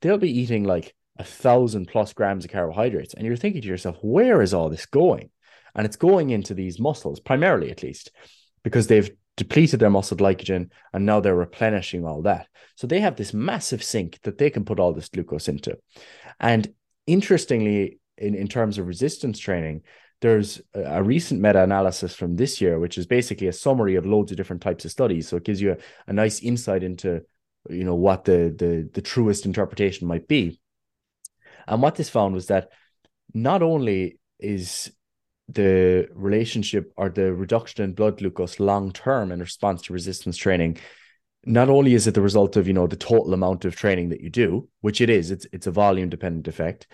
[0.02, 3.16] they'll be eating like a thousand plus grams of carbohydrates.
[3.16, 5.32] And you're thinking to yourself, where is all this going?
[5.74, 8.12] And it's going into these muscles, primarily at least,
[8.64, 12.48] because they've depleted their muscle glycogen and now they're replenishing all that.
[12.76, 15.80] So they have this massive sink that they can put all this glucose into.
[16.40, 16.72] And
[17.08, 19.82] interestingly, in, in terms of resistance training,
[20.22, 24.38] there's a recent meta-analysis from this year, which is basically a summary of loads of
[24.38, 25.28] different types of studies.
[25.28, 27.22] So it gives you a, a nice insight into,
[27.70, 30.60] you know, what the, the the truest interpretation might be.
[31.68, 32.70] And what this found was that
[33.34, 34.92] not only is
[35.50, 40.78] the relationship or the reduction in blood glucose long term in response to resistance training
[41.46, 44.22] not only is it the result of you know the total amount of training that
[44.22, 46.88] you do which it is it's it's a volume dependent effect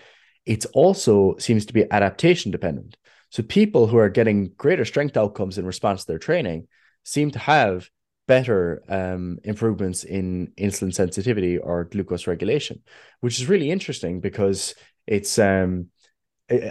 [0.46, 2.96] it's also seems to be adaptation dependent
[3.30, 6.66] so people who are getting greater strength outcomes in response to their training
[7.04, 7.88] seem to have
[8.28, 12.80] better um, improvements in insulin sensitivity or glucose regulation
[13.20, 14.74] which is really interesting because
[15.06, 15.88] it's um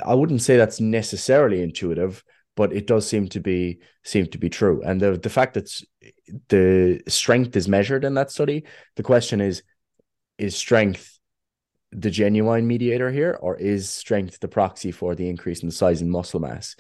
[0.06, 2.24] I wouldn't say that's necessarily intuitive,
[2.56, 4.82] but it does seem to be seem to be true.
[4.84, 5.72] And the the fact that
[6.50, 9.64] the strength is measured in that study, the question is,
[10.38, 11.11] is strength
[11.92, 16.12] the genuine mediator here, or is strength the proxy for the increase in size and
[16.12, 16.76] muscle mass?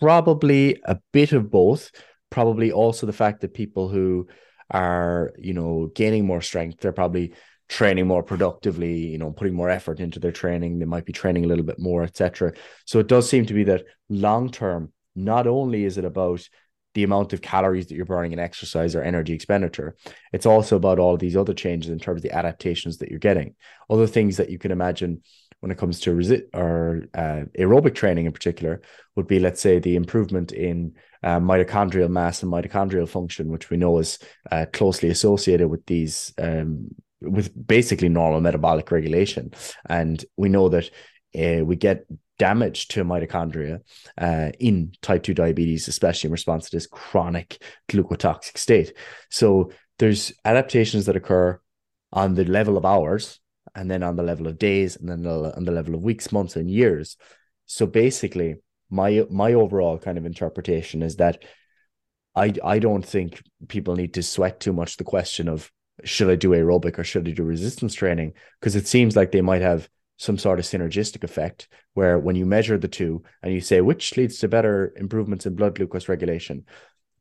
[0.00, 1.90] Probably a bit of both.
[2.30, 4.26] Probably also the fact that people who
[4.70, 7.34] are, you know, gaining more strength, they're probably
[7.68, 10.78] training more productively, you know, putting more effort into their training.
[10.78, 12.52] They might be training a little bit more, etc.
[12.86, 16.48] So it does seem to be that long term, not only is it about
[16.94, 19.96] the amount of calories that you're burning in exercise or energy expenditure,
[20.32, 23.54] it's also about all these other changes in terms of the adaptations that you're getting.
[23.90, 25.22] Other things that you can imagine
[25.60, 28.82] when it comes to resist or uh, aerobic training in particular
[29.16, 33.76] would be, let's say, the improvement in uh, mitochondrial mass and mitochondrial function, which we
[33.76, 34.18] know is
[34.52, 36.88] uh, closely associated with these um,
[37.20, 39.52] with basically normal metabolic regulation.
[39.86, 40.90] And we know that
[41.34, 42.04] uh, we get
[42.38, 43.80] damage to mitochondria
[44.18, 48.92] uh, in type 2 diabetes, especially in response to this chronic glucotoxic state.
[49.30, 51.60] So there's adaptations that occur
[52.12, 53.40] on the level of hours
[53.74, 56.56] and then on the level of days and then on the level of weeks, months,
[56.56, 57.16] and years.
[57.66, 58.56] So basically,
[58.90, 61.42] my my overall kind of interpretation is that
[62.34, 65.70] I I don't think people need to sweat too much the question of
[66.04, 68.34] should I do aerobic or should I do resistance training?
[68.60, 72.46] Because it seems like they might have some sort of synergistic effect where when you
[72.46, 76.64] measure the two and you say which leads to better improvements in blood glucose regulation,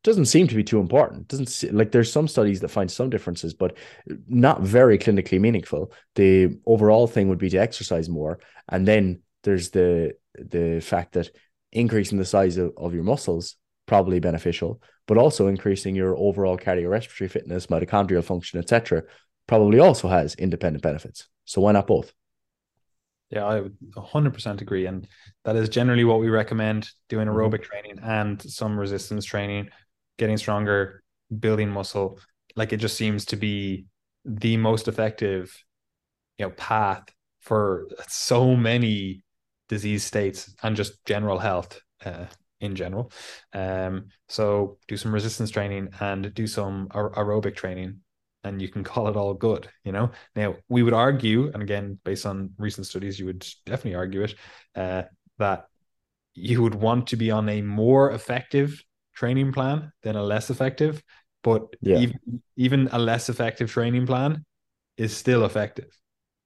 [0.04, 1.30] doesn't seem to be too important.
[1.30, 3.78] Doesn't see, like there's some studies that find some differences, but
[4.28, 5.94] not very clinically meaningful.
[6.16, 11.30] The overall thing would be to exercise more, and then there's the the fact that
[11.72, 17.30] increasing the size of, of your muscles probably beneficial, but also increasing your overall cardiorespiratory
[17.30, 19.04] fitness, mitochondrial function, etc.,
[19.48, 21.28] probably also has independent benefits.
[21.46, 22.14] So why not both?
[23.34, 24.86] Yeah, I would 100% agree.
[24.86, 25.08] And
[25.44, 27.36] that is generally what we recommend doing mm-hmm.
[27.36, 27.64] aerobic mm-hmm.
[27.64, 29.70] training and some resistance training,
[30.20, 31.02] getting stronger,
[31.40, 32.20] building muscle.
[32.56, 33.86] Like it just seems to be
[34.24, 35.58] the most effective,
[36.38, 37.06] you know, path
[37.42, 39.24] for so many
[39.68, 41.82] disease states and just general health.
[42.06, 42.26] Uh,
[42.64, 43.12] in general.
[43.52, 48.00] Um, so do some resistance training and do some aerobic training,
[48.44, 49.70] and you can call it all good.
[49.84, 50.12] You know.
[50.36, 54.36] Now we would argue, and again, based on recent studies, you would definitely argue it
[54.76, 55.04] uh,
[55.38, 55.68] that
[56.36, 58.84] you would want to be on a more effective
[59.16, 61.04] training plan than a less effective.
[61.44, 61.98] But yeah.
[62.00, 62.20] even
[62.56, 64.46] even a less effective training plan
[64.98, 65.90] is still effective.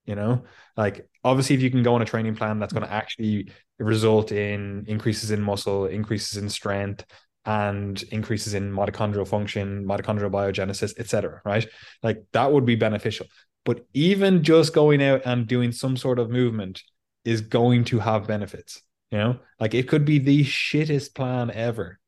[0.05, 0.45] You know,
[0.78, 4.32] like obviously, if you can go on a training plan that's going to actually result
[4.32, 7.05] in increases in muscle, increases in strength,
[7.48, 11.41] and increases in mitochondrial function, mitochondrial biogenesis, etc.
[11.45, 11.66] Right?
[12.04, 13.26] Like that would be beneficial.
[13.66, 16.84] But even just going out and doing some sort of movement
[17.26, 18.82] is going to have benefits.
[19.12, 22.00] You know, like it could be the shittest plan ever.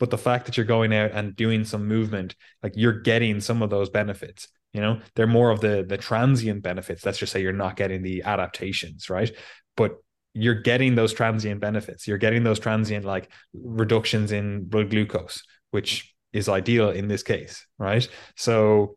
[0.00, 3.62] But the fact that you're going out and doing some movement, like you're getting some
[3.62, 4.48] of those benefits.
[4.72, 7.06] You know, they're more of the the transient benefits.
[7.06, 9.30] Let's just say you're not getting the adaptations, right?
[9.76, 9.96] But
[10.34, 12.06] you're getting those transient benefits.
[12.06, 17.66] You're getting those transient like reductions in blood glucose, which is ideal in this case,
[17.78, 18.06] right?
[18.36, 18.96] So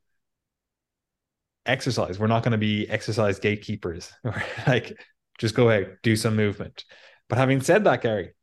[1.65, 2.19] exercise.
[2.19, 4.11] We're not going to be exercise gatekeepers.
[4.67, 4.97] like
[5.39, 6.83] just go out, do some movement.
[7.29, 8.33] But having said that, Gary,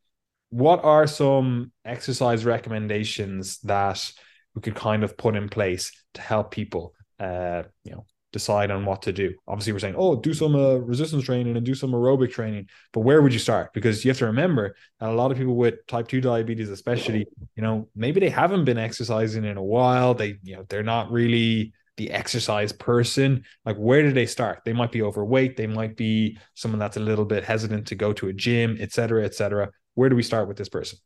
[0.49, 4.11] what are some exercise recommendations that
[4.55, 8.85] we could kind of put in place to help people uh, you know, decide on
[8.85, 9.33] what to do.
[9.47, 12.69] Obviously, we're saying, oh, do some uh, resistance training and do some aerobic training.
[12.93, 13.73] But where would you start?
[13.73, 17.27] Because you have to remember that a lot of people with type 2 diabetes, especially,
[17.55, 20.13] you know, maybe they haven't been exercising in a while.
[20.13, 23.43] They, you know, they're not really the exercise person.
[23.65, 24.61] Like, where do they start?
[24.63, 25.57] They might be overweight.
[25.57, 28.93] They might be someone that's a little bit hesitant to go to a gym, et
[28.93, 29.69] cetera, et cetera.
[29.95, 30.99] Where do we start with this person?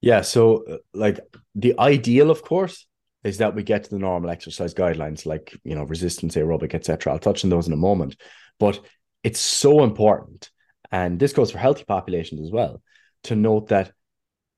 [0.00, 0.20] Yeah.
[0.20, 1.18] So, uh, like,
[1.54, 2.86] the ideal, of course,
[3.24, 7.12] is that we get to the normal exercise guidelines like you know resistance aerobic etc
[7.12, 8.16] i'll touch on those in a moment
[8.58, 8.80] but
[9.22, 10.50] it's so important
[10.90, 12.82] and this goes for healthy populations as well
[13.22, 13.92] to note that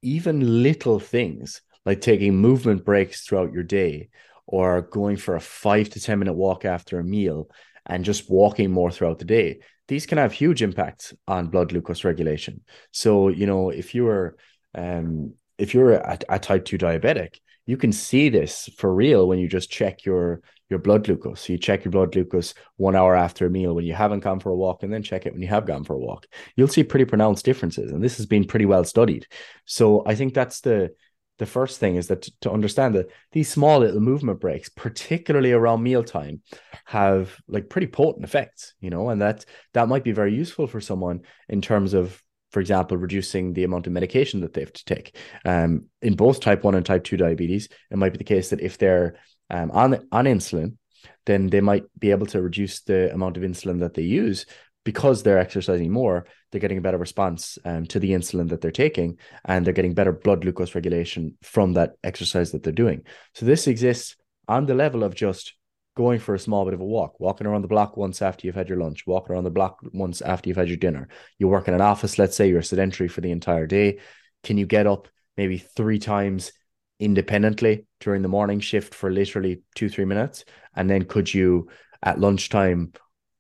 [0.03, 4.09] even little things like taking movement breaks throughout your day
[4.47, 7.49] or going for a five to 10 minute walk after a meal
[7.87, 12.05] and just walking more throughout the day, these can have huge impacts on blood glucose
[12.05, 12.63] regulation.
[12.93, 14.37] So, you know, if you're,
[14.75, 17.37] um, if you're a, a type 2 diabetic,
[17.73, 21.41] you can see this for real when you just check your your blood glucose.
[21.41, 24.41] So you check your blood glucose one hour after a meal when you haven't gone
[24.41, 26.27] for a walk, and then check it when you have gone for a walk.
[26.55, 29.27] You'll see pretty pronounced differences, and this has been pretty well studied.
[29.65, 30.91] So I think that's the
[31.39, 35.53] the first thing is that to, to understand that these small little movement breaks, particularly
[35.53, 36.43] around mealtime,
[36.85, 40.83] have like pretty potent effects, you know, and that that might be very useful for
[40.83, 42.23] someone in terms of
[42.53, 45.17] for example, reducing the amount of medication that they have to take.
[45.45, 48.61] Um, in both type 1 and type 2 diabetes, it might be the case that
[48.61, 49.17] if they're
[49.51, 50.77] um, on, on insulin,
[51.27, 54.47] then they might be able to reduce the amount of insulin that they use
[54.85, 56.27] because they're exercising more.
[56.51, 59.95] They're getting a better response um, to the insulin that they're taking, and they're getting
[59.95, 63.05] better blood glucose regulation from that exercise that they're doing.
[63.35, 64.17] So, this exists
[64.49, 65.55] on the level of just
[65.95, 68.57] going for a small bit of a walk, walking around the block once after you've
[68.57, 71.09] had your lunch, walking around the block once after you've had your dinner.
[71.39, 73.99] You work in an office, let's say you're sedentary for the entire day.
[74.43, 76.53] Can you get up maybe three times
[76.99, 80.45] independently during the morning shift for literally two, three minutes?
[80.75, 81.69] And then could you
[82.03, 82.93] at lunchtime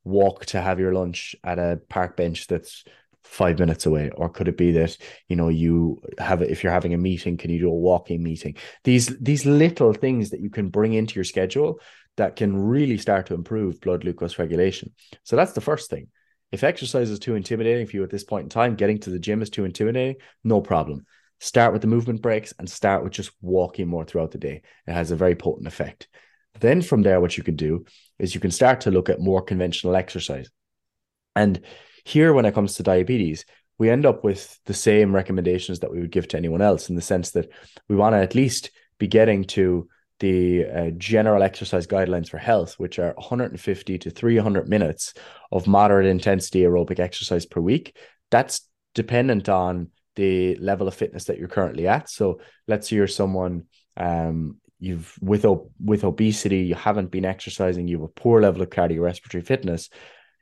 [0.04, 2.84] walk to have your lunch at a park bench that's
[3.22, 4.96] five minutes away or could it be that
[5.28, 8.54] you know you have if you're having a meeting can you do a walking meeting
[8.84, 11.78] these these little things that you can bring into your schedule
[12.16, 14.92] that can really start to improve blood glucose regulation.
[15.22, 16.08] So that's the first thing.
[16.50, 19.18] If exercise is too intimidating for you at this point in time, getting to the
[19.18, 21.06] gym is too intimidating, no problem.
[21.40, 24.62] Start with the movement breaks and start with just walking more throughout the day.
[24.86, 26.08] It has a very potent effect.
[26.60, 27.86] Then from there, what you can do
[28.18, 30.50] is you can start to look at more conventional exercise.
[31.34, 31.62] And
[32.04, 33.46] here, when it comes to diabetes,
[33.78, 36.94] we end up with the same recommendations that we would give to anyone else in
[36.94, 37.50] the sense that
[37.88, 39.88] we want to at least be getting to
[40.22, 45.14] the uh, general exercise guidelines for health, which are 150 to 300 minutes
[45.50, 47.96] of moderate intensity aerobic exercise per week.
[48.30, 48.60] That's
[48.94, 52.08] dependent on the level of fitness that you're currently at.
[52.08, 53.64] So let's say you're someone
[53.96, 55.44] um, you've with
[55.84, 59.90] with obesity, you haven't been exercising, you have a poor level of cardiorespiratory fitness.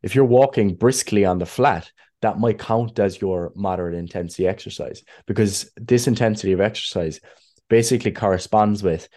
[0.02, 5.02] If you're walking briskly on the flat, that might count as your moderate intensity exercise
[5.26, 7.18] because this intensity of exercise
[7.70, 9.08] basically corresponds with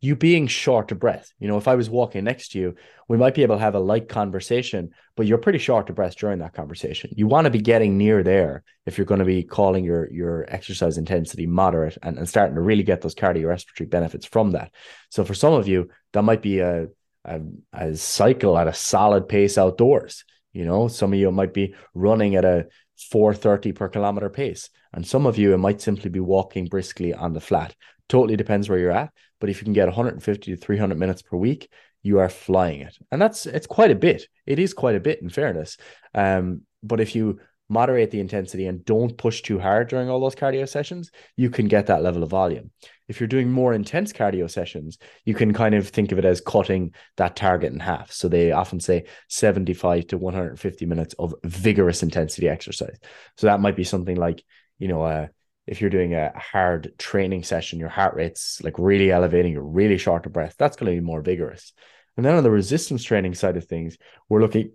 [0.00, 1.32] you being short of breath.
[1.38, 2.74] You know, if I was walking next to you,
[3.08, 6.16] we might be able to have a light conversation, but you're pretty short of breath
[6.16, 7.10] during that conversation.
[7.16, 10.44] You want to be getting near there if you're going to be calling your your
[10.48, 14.72] exercise intensity moderate and, and starting to really get those cardiorespiratory benefits from that.
[15.10, 16.88] So for some of you, that might be a,
[17.24, 17.40] a,
[17.72, 20.24] a cycle at a solid pace outdoors.
[20.52, 22.66] You know, some of you might be running at a
[23.10, 24.70] 430 per kilometer pace.
[24.92, 27.74] And some of you, it might simply be walking briskly on the flat.
[28.08, 29.12] Totally depends where you're at.
[29.40, 31.70] But if you can get 150 to 300 minutes per week,
[32.02, 32.96] you are flying it.
[33.10, 34.28] And that's, it's quite a bit.
[34.46, 35.76] It is quite a bit in fairness.
[36.14, 40.34] Um, but if you moderate the intensity and don't push too hard during all those
[40.34, 42.70] cardio sessions, you can get that level of volume.
[43.08, 46.40] If you're doing more intense cardio sessions, you can kind of think of it as
[46.40, 48.12] cutting that target in half.
[48.12, 52.98] So they often say 75 to 150 minutes of vigorous intensity exercise.
[53.36, 54.44] So that might be something like,
[54.78, 55.26] you know, uh,
[55.66, 59.98] if you're doing a hard training session, your heart rate's like really elevating, you're really
[59.98, 61.72] short of breath, that's going to be more vigorous.
[62.16, 63.98] And then on the resistance training side of things,
[64.28, 64.72] we're looking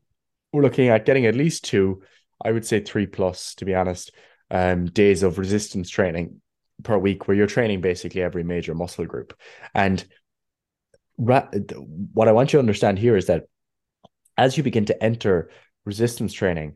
[0.53, 2.01] we're looking at getting at least two,
[2.43, 4.11] I would say three plus, to be honest,
[4.49, 6.41] um, days of resistance training
[6.83, 9.33] per week, where you're training basically every major muscle group.
[9.73, 10.03] And
[11.17, 11.47] ra-
[12.13, 13.45] what I want you to understand here is that
[14.37, 15.51] as you begin to enter
[15.85, 16.75] resistance training,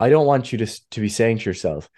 [0.00, 1.88] I don't want you to, to be saying to yourself,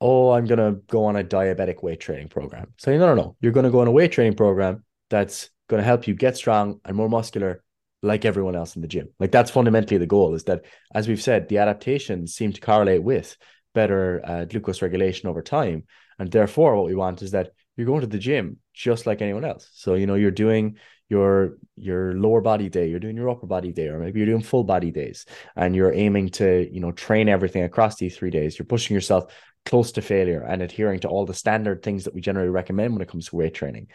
[0.00, 2.72] oh, I'm going to go on a diabetic weight training program.
[2.78, 3.36] So, no, no, no.
[3.40, 6.36] You're going to go on a weight training program that's going to help you get
[6.36, 7.62] strong and more muscular
[8.02, 9.08] like everyone else in the gym.
[9.18, 13.02] Like that's fundamentally the goal is that, as we've said, the adaptations seem to correlate
[13.02, 13.36] with
[13.74, 15.84] better uh, glucose regulation over time.
[16.18, 19.44] And therefore, what we want is that you're going to the gym just like anyone
[19.44, 19.68] else.
[19.74, 20.76] So, you know, you're doing
[21.08, 24.42] your your lower body day, you're doing your upper body day, or maybe you're doing
[24.42, 25.26] full body days,
[25.56, 28.58] and you're aiming to, you know, train everything across these three days.
[28.58, 29.32] You're pushing yourself
[29.68, 33.02] close to failure and adhering to all the standard things that we generally recommend when
[33.02, 33.88] it comes to weight training.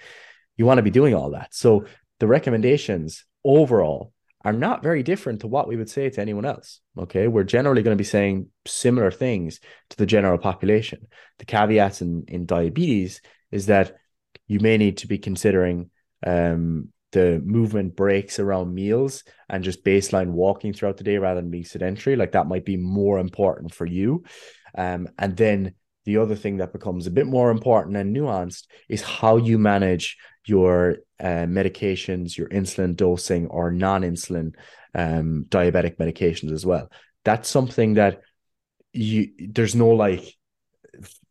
[0.56, 1.54] You want to be doing all that.
[1.54, 1.86] So
[2.20, 4.14] the recommendations overall
[4.46, 6.80] are not very different to what we would say to anyone else.
[6.98, 7.28] Okay.
[7.28, 9.60] We're generally going to be saying similar things
[9.90, 11.08] to the general population.
[11.40, 13.22] The caveats in, in diabetes
[13.52, 13.96] is that
[14.48, 15.90] you may need to be considering
[16.26, 21.52] um, the movement breaks around meals and just baseline walking throughout the day rather than
[21.52, 22.16] being sedentary.
[22.16, 24.24] Like that might be more important for you.
[24.76, 29.02] Um, and then the other thing that becomes a bit more important and nuanced is
[29.02, 34.54] how you manage your uh, medications, your insulin dosing, or non insulin
[34.94, 36.92] um, diabetic medications as well.
[37.24, 38.22] That's something that
[38.92, 40.36] you there's no like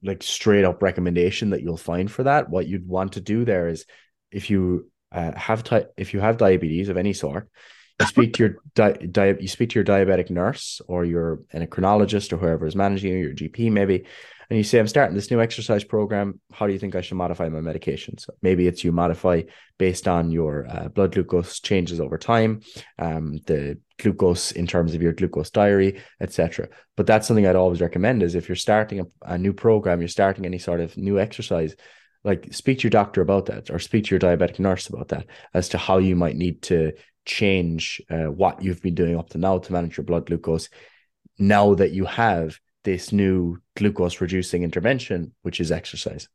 [0.02, 2.48] like straight up recommendation that you'll find for that.
[2.48, 3.84] What you'd want to do there is
[4.30, 7.48] if you uh, have di- if you have diabetes of any sort,
[8.02, 12.32] you speak to your di-, di- you speak to your diabetic nurse or your endocrinologist
[12.32, 14.04] or whoever is managing you, your GP maybe,
[14.52, 16.38] and you say, I'm starting this new exercise program.
[16.52, 18.28] How do you think I should modify my medications?
[18.42, 19.44] Maybe it's you modify
[19.78, 22.60] based on your uh, blood glucose changes over time,
[22.98, 26.68] um, the glucose in terms of your glucose diary, etc.
[26.98, 30.08] But that's something I'd always recommend is if you're starting a, a new program, you're
[30.08, 31.74] starting any sort of new exercise,
[32.24, 35.26] like speak to your doctor about that or speak to your diabetic nurse about that
[35.54, 36.92] as to how you might need to
[37.24, 40.68] change uh, what you've been doing up to now to manage your blood glucose
[41.38, 46.28] now that you have this new glucose reducing intervention, which is exercise.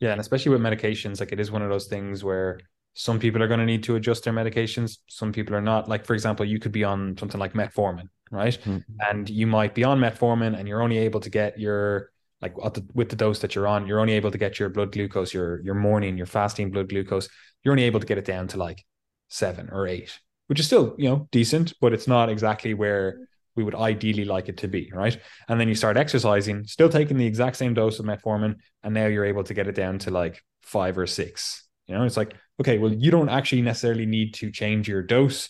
[0.00, 2.60] Yeah, and especially with medications, like it is one of those things where
[2.94, 5.88] some people are going to need to adjust their medications, some people are not.
[5.88, 8.58] Like, for example, you could be on something like metformin, right?
[8.64, 8.78] Mm-hmm.
[9.00, 12.10] And you might be on metformin and you're only able to get your
[12.42, 14.92] like the, with the dose that you're on, you're only able to get your blood
[14.92, 17.28] glucose, your your morning, your fasting blood glucose,
[17.62, 18.84] you're only able to get it down to like
[19.28, 23.64] seven or eight, which is still, you know, decent, but it's not exactly where we
[23.64, 25.18] would ideally like it to be, right?
[25.48, 29.06] And then you start exercising, still taking the exact same dose of metformin, and now
[29.06, 31.64] you're able to get it down to like five or six.
[31.86, 35.48] You know, it's like, okay, well, you don't actually necessarily need to change your dose.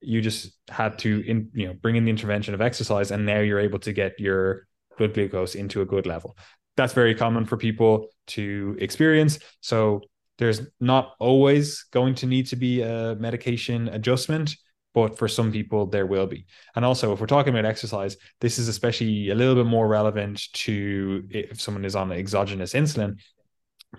[0.00, 3.40] You just had to, in, you know, bring in the intervention of exercise, and now
[3.40, 4.66] you're able to get your
[4.96, 6.36] blood glucose into a good level.
[6.76, 9.38] That's very common for people to experience.
[9.60, 10.02] So
[10.38, 14.56] there's not always going to need to be a medication adjustment
[14.94, 18.58] but for some people there will be and also if we're talking about exercise this
[18.58, 23.18] is especially a little bit more relevant to if someone is on exogenous insulin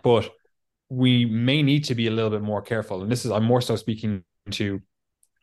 [0.04, 0.30] but
[0.90, 3.62] we may need to be a little bit more careful and this is i'm more
[3.62, 4.82] so speaking to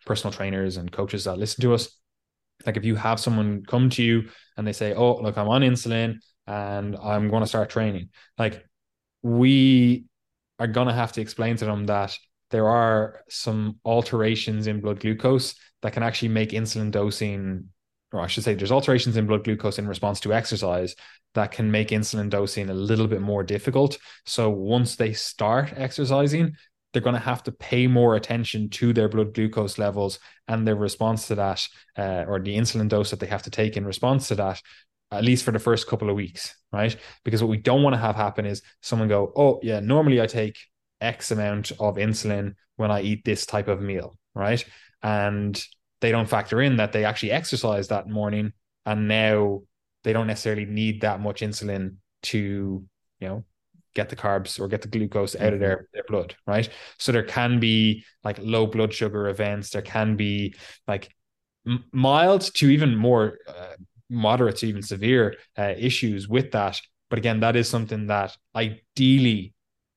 [0.06, 1.98] personal trainers and coaches that listen to us
[2.66, 5.62] like if you have someone come to you and they say oh look i'm on
[5.62, 8.08] insulin and i'm going to start training
[8.38, 8.64] like
[9.22, 10.04] we
[10.58, 12.16] are going to have to explain to them that
[12.50, 17.68] there are some alterations in blood glucose that can actually make insulin dosing
[18.12, 20.94] or I should say there's alterations in blood glucose in response to exercise
[21.34, 23.96] that can make insulin dosing a little bit more difficult.
[24.26, 26.54] So once they start exercising,
[26.92, 30.18] they're going to have to pay more attention to their blood glucose levels
[30.48, 31.66] and their response to that,
[31.96, 34.60] uh, or the insulin dose that they have to take in response to that,
[35.10, 36.96] at least for the first couple of weeks, right?
[37.24, 40.26] Because what we don't want to have happen is someone go, oh, yeah, normally I
[40.26, 40.56] take
[41.00, 44.64] X amount of insulin when I eat this type of meal, right?
[45.02, 45.60] And
[46.00, 48.52] they don't factor in that they actually exercise that morning
[48.84, 49.62] and now
[50.04, 52.84] they don't necessarily need that much insulin to,
[53.20, 53.44] you know,
[53.94, 55.84] get the carbs or get the glucose out of their, mm-hmm.
[55.94, 56.68] their blood, right?
[56.98, 59.70] So there can be like low blood sugar events.
[59.70, 60.54] There can be
[60.86, 61.14] like
[61.92, 63.76] mild to even more uh,
[64.08, 66.80] moderate to even severe uh, issues with that.
[67.10, 69.54] But again, that is something that ideally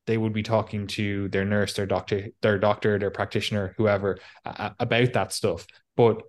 [0.08, 4.72] they would be talking to their nurse, their doctor, their doctor, their practitioner, whoever uh,
[4.80, 5.66] about that stuff.
[5.98, 6.22] But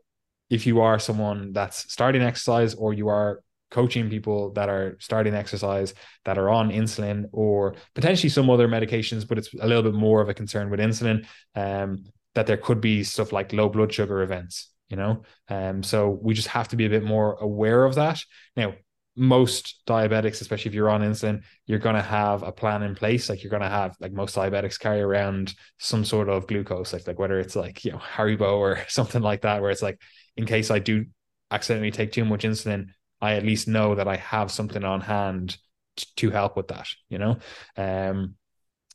[0.49, 5.35] if you are someone that's starting exercise or you are coaching people that are starting
[5.35, 5.95] exercise
[6.25, 10.21] that are on insulin or potentially some other medications, but it's a little bit more
[10.21, 12.05] of a concern with insulin, um,
[12.35, 15.23] that there could be stuff like low blood sugar events, you know?
[15.49, 18.23] Um so we just have to be a bit more aware of that.
[18.57, 18.75] Now
[19.19, 23.31] most diabetics especially if you're on insulin you're going to have a plan in place.
[23.31, 27.07] Like you're going to have like most diabetics carry around some sort of glucose like
[27.07, 29.99] like whether it's like you know haribo or something like that where it's like
[30.37, 31.07] in case i do
[31.51, 32.89] accidentally take too much insulin
[33.21, 35.57] i at least know that i have something on hand
[35.97, 37.37] t- to help with that you know
[37.77, 38.35] um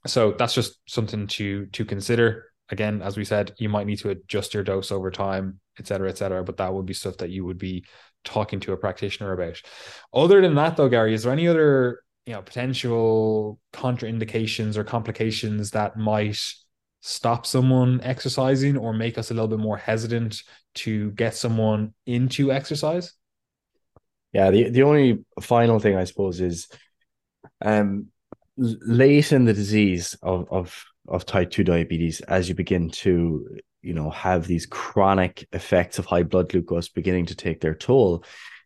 [0.07, 4.09] so that's just something to to consider again, as we said, you might need to
[4.09, 6.43] adjust your dose over time, et cetera, et cetera.
[6.43, 7.85] But that would be stuff that you would be
[8.23, 9.61] talking to a practitioner about.
[10.13, 15.71] Other than that, though, Gary, is there any other you know potential contraindications or complications
[15.71, 16.39] that might
[17.01, 20.43] stop someone exercising or make us a little bit more hesitant
[20.75, 23.13] to get someone into exercise?
[24.33, 26.67] Yeah, the, the only final thing I suppose is
[27.63, 28.07] um
[28.57, 33.93] late in the disease of of of type 2 diabetes as you begin to you
[33.93, 38.23] know have these chronic effects of high blood glucose beginning to take their toll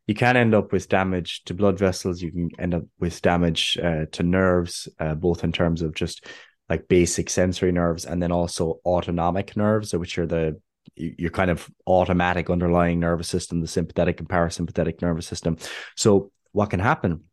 [0.07, 2.21] you can end up with damage to blood vessels.
[2.21, 6.25] You can end up with damage uh, to nerves uh, both in terms of just
[6.69, 10.59] like basic sensory nerves and then also autonomic nerves which are the
[10.95, 15.57] your kind of automatic underlying nervous system the sympathetic and parasympathetic nervous system
[15.95, 17.23] so what can happen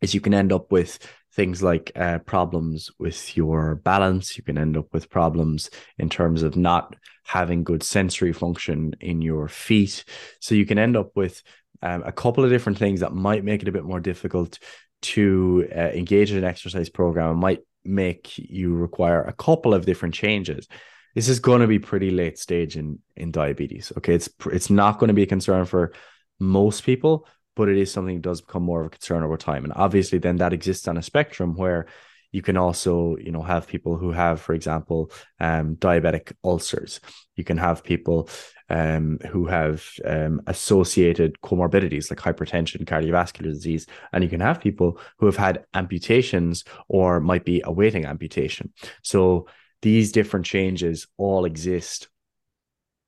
[0.00, 0.98] is you can end up with
[1.34, 4.36] things like uh, problems with your balance.
[4.36, 6.94] You can end up with problems in terms of not
[7.24, 10.04] having good sensory function in your feet.
[10.40, 11.42] So you can end up with
[11.80, 14.58] um, a couple of different things that might make it a bit more difficult
[15.02, 17.30] to uh, engage in an exercise program.
[17.30, 20.68] It might make you require a couple of different changes.
[21.14, 23.92] This is going to be pretty late stage in in diabetes.
[23.98, 25.92] Okay, it's it's not going to be a concern for
[26.38, 29.64] most people, but it is something that does become more of a concern over time.
[29.64, 31.86] And obviously, then that exists on a spectrum where
[32.32, 36.98] you can also, you know, have people who have, for example, um, diabetic ulcers.
[37.36, 38.30] You can have people
[38.70, 44.98] um, who have um, associated comorbidities like hypertension, cardiovascular disease, and you can have people
[45.18, 48.72] who have had amputations or might be awaiting amputation.
[49.02, 49.46] So
[49.82, 52.08] these different changes all exist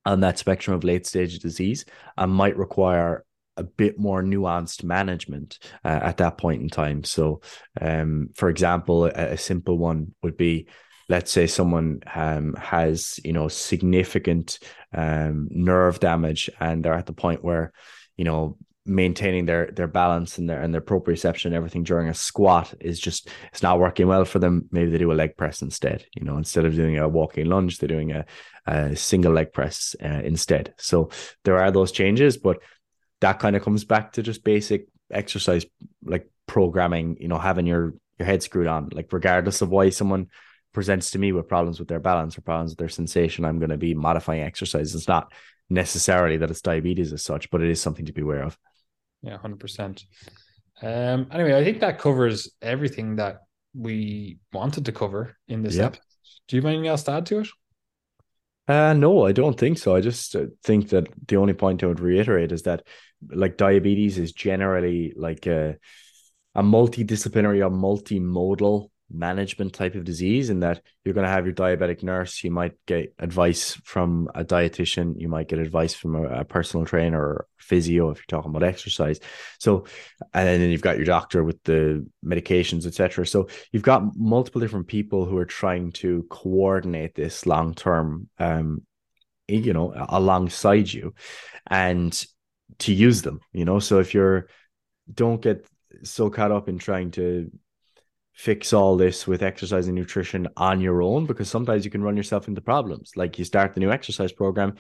[0.05, 1.85] on that spectrum of late stage disease
[2.17, 3.25] and might require
[3.57, 7.05] a bit more nuanced management uh, at that point in time.
[7.05, 7.41] So,
[7.81, 10.67] um, for example, a, a, simple one would be,
[11.09, 14.59] let's say someone um, has you know significant
[14.93, 17.73] um, nerve damage, and they're at the point where
[18.17, 18.57] you know
[18.87, 23.01] maintaining their their balance and their and their proprioception and everything during a squat is
[23.01, 24.69] just it's not working well for them.
[24.71, 27.79] Maybe they do a leg press instead you know instead of doing a walking lunge
[27.79, 28.27] they're doing a,
[28.67, 30.75] a single leg press uh, instead.
[30.77, 31.11] So
[31.45, 32.59] there are those changes but
[33.21, 35.65] that kind of comes back to just basic exercise
[36.05, 38.91] like programming you know having your your head screwed on.
[38.93, 40.29] Like regardless of why someone
[40.75, 43.71] presents to me with problems with their balance or problems with their sensation i'm going
[43.71, 45.33] to be modifying exercise it's not
[45.71, 48.59] necessarily that it's diabetes as such but it is something to be aware of
[49.25, 50.05] yeah 100%
[50.83, 53.41] um anyway i think that covers everything that
[53.75, 55.87] we wanted to cover in this yep.
[55.87, 56.03] episode
[56.49, 57.49] do you have anything else to add to it
[58.67, 59.95] uh, no, I don't think so.
[59.95, 62.87] I just uh, think that the only point I would reiterate is that
[63.29, 65.77] like diabetes is generally like a,
[66.55, 71.55] a multidisciplinary or multimodal management type of disease in that you're going to have your
[71.55, 76.41] diabetic nurse you might get advice from a dietitian you might get advice from a,
[76.41, 79.21] a, personal trainer or physio if you're talking about exercise.
[79.59, 79.85] So
[80.33, 84.89] and then you've got your doctor with the medications etc so you've got multiple different
[84.89, 88.83] people who are trying to coordinate this long term um
[89.47, 91.15] you know alongside you
[91.67, 92.27] and
[92.79, 93.79] to use them you know?
[93.79, 94.49] So if you're
[95.13, 95.67] don't get
[96.03, 97.51] so caught up in trying to
[98.35, 102.17] fix all this with exercise and nutrition on your own because sometimes you can run
[102.17, 103.13] yourself into problems.
[103.17, 104.75] Like you start the new exercise program,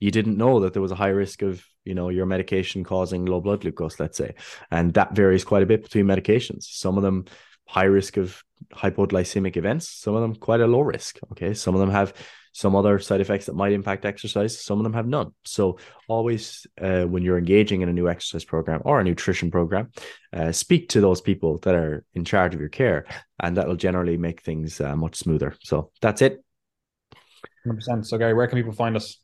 [0.00, 3.26] you didn't know that there was a high risk of you know your medication causing
[3.26, 4.34] low blood glucose, let's say,
[4.70, 6.64] and that varies quite a bit between medications.
[6.64, 7.26] Some of them
[7.66, 8.42] high risk of
[8.72, 11.18] hypoglycemic events, some of them quite a low risk.
[11.32, 12.14] Okay, some of them have
[12.54, 14.58] some other side effects that might impact exercise.
[14.58, 15.32] Some of them have none.
[15.44, 19.90] So always, uh, when you're engaging in a new exercise program or a nutrition program,
[20.32, 23.06] uh, speak to those people that are in charge of your care,
[23.42, 25.56] and that will generally make things uh, much smoother.
[25.64, 26.44] So that's it.
[27.66, 28.06] 100%.
[28.06, 29.18] So Gary, where can people find us?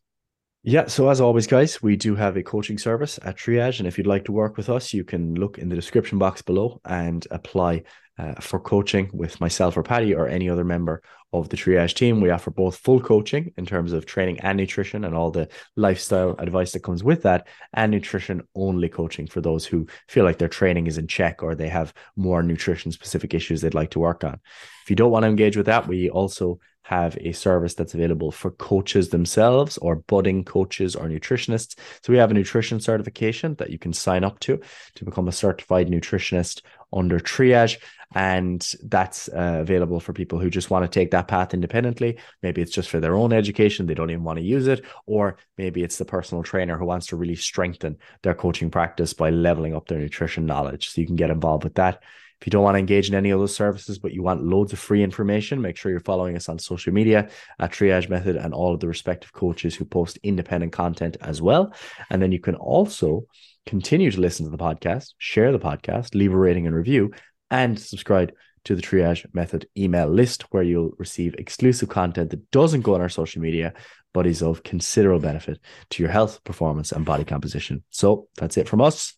[0.63, 3.79] Yeah, so as always, guys, we do have a coaching service at Triage.
[3.79, 6.43] And if you'd like to work with us, you can look in the description box
[6.43, 7.85] below and apply
[8.21, 11.03] uh, for coaching with myself or Patty or any other member
[11.33, 12.21] of the Triage team.
[12.21, 16.35] We offer both full coaching in terms of training and nutrition and all the lifestyle
[16.39, 20.49] advice that comes with that, and nutrition only coaching for those who feel like their
[20.49, 24.23] training is in check or they have more nutrition specific issues they'd like to work
[24.23, 24.39] on.
[24.83, 28.33] If you don't want to engage with that, we also have a service that's available
[28.33, 31.79] for coaches themselves or budding coaches or nutritionists.
[32.03, 34.61] So we have a nutrition certification that you can sign up to
[34.97, 36.63] to become a certified nutritionist
[36.93, 37.79] under triage.
[38.13, 42.19] And that's uh, available for people who just want to take that path independently.
[42.43, 44.85] Maybe it's just for their own education, they don't even want to use it.
[45.07, 49.31] Or maybe it's the personal trainer who wants to really strengthen their coaching practice by
[49.31, 50.91] leveling up their nutrition knowledge.
[50.91, 52.03] So you can get involved with that.
[52.41, 54.73] If you don't want to engage in any of those services, but you want loads
[54.73, 57.29] of free information, make sure you're following us on social media
[57.59, 61.75] at Triage Method and all of the respective coaches who post independent content as well.
[62.09, 63.27] And then you can also
[63.67, 67.13] continue to listen to the podcast, share the podcast, leave a rating and review,
[67.51, 68.33] and subscribe
[68.65, 73.01] to the Triage Method email list where you'll receive exclusive content that doesn't go on
[73.01, 73.73] our social media,
[74.13, 75.59] but is of considerable benefit
[75.91, 77.83] to your health, performance, and body composition.
[77.91, 79.17] So that's it from us.